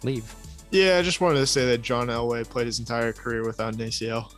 [0.04, 0.34] leave?
[0.72, 3.80] Yeah, I just wanted to say that John Elway played his entire career without an
[3.80, 4.32] ACL.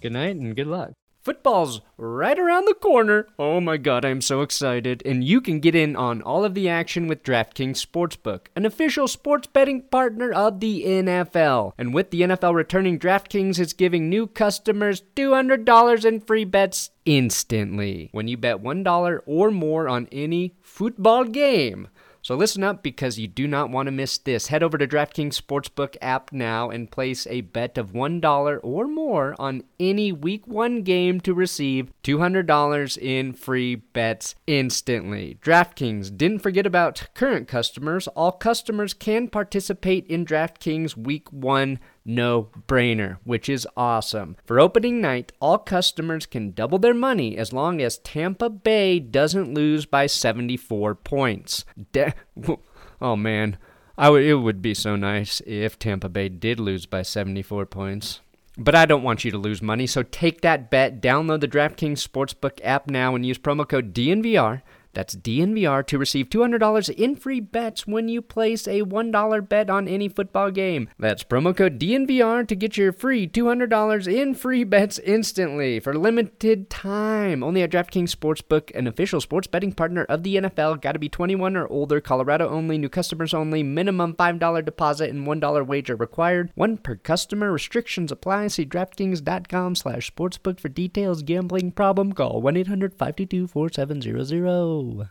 [0.00, 0.92] Good night and good luck.
[1.26, 3.26] Football's right around the corner.
[3.36, 5.02] Oh my god, I'm so excited.
[5.04, 9.08] And you can get in on all of the action with DraftKings Sportsbook, an official
[9.08, 11.72] sports betting partner of the NFL.
[11.76, 18.08] And with the NFL returning, DraftKings is giving new customers $200 in free bets instantly
[18.12, 21.88] when you bet $1 or more on any football game.
[22.26, 24.48] So listen up because you do not want to miss this.
[24.48, 29.36] Head over to DraftKings Sportsbook app now and place a bet of $1 or more
[29.38, 35.38] on any week 1 game to receive $200 in free bets instantly.
[35.40, 38.08] DraftKings didn't forget about current customers.
[38.08, 44.36] All customers can participate in DraftKings week 1 no brainer, which is awesome.
[44.44, 49.52] For opening night, all customers can double their money as long as Tampa Bay doesn't
[49.52, 51.64] lose by 74 points.
[51.92, 52.14] De-
[53.00, 53.58] oh man,
[53.98, 58.20] I would it would be so nice if Tampa Bay did lose by 74 points.
[58.58, 61.02] But I don't want you to lose money, so take that bet.
[61.02, 64.62] Download the DraftKings Sportsbook app now and use promo code DNVR.
[64.96, 69.86] That's DNVR to receive $200 in free bets when you place a $1 bet on
[69.86, 70.88] any football game.
[70.98, 76.70] That's promo code DNVR to get your free $200 in free bets instantly for limited
[76.70, 77.42] time.
[77.42, 80.80] Only at DraftKings Sportsbook, an official sports betting partner of the NFL.
[80.80, 82.00] Got to be 21 or older.
[82.00, 82.78] Colorado only.
[82.78, 83.62] New customers only.
[83.62, 86.50] Minimum $5 deposit and $1 wager required.
[86.54, 87.52] One per customer.
[87.52, 88.48] Restrictions apply.
[88.48, 91.22] See DraftKings.com slash sportsbook for details.
[91.22, 92.14] Gambling problem?
[92.14, 94.85] Call 1-800-522-4700.
[94.86, 95.06] Hello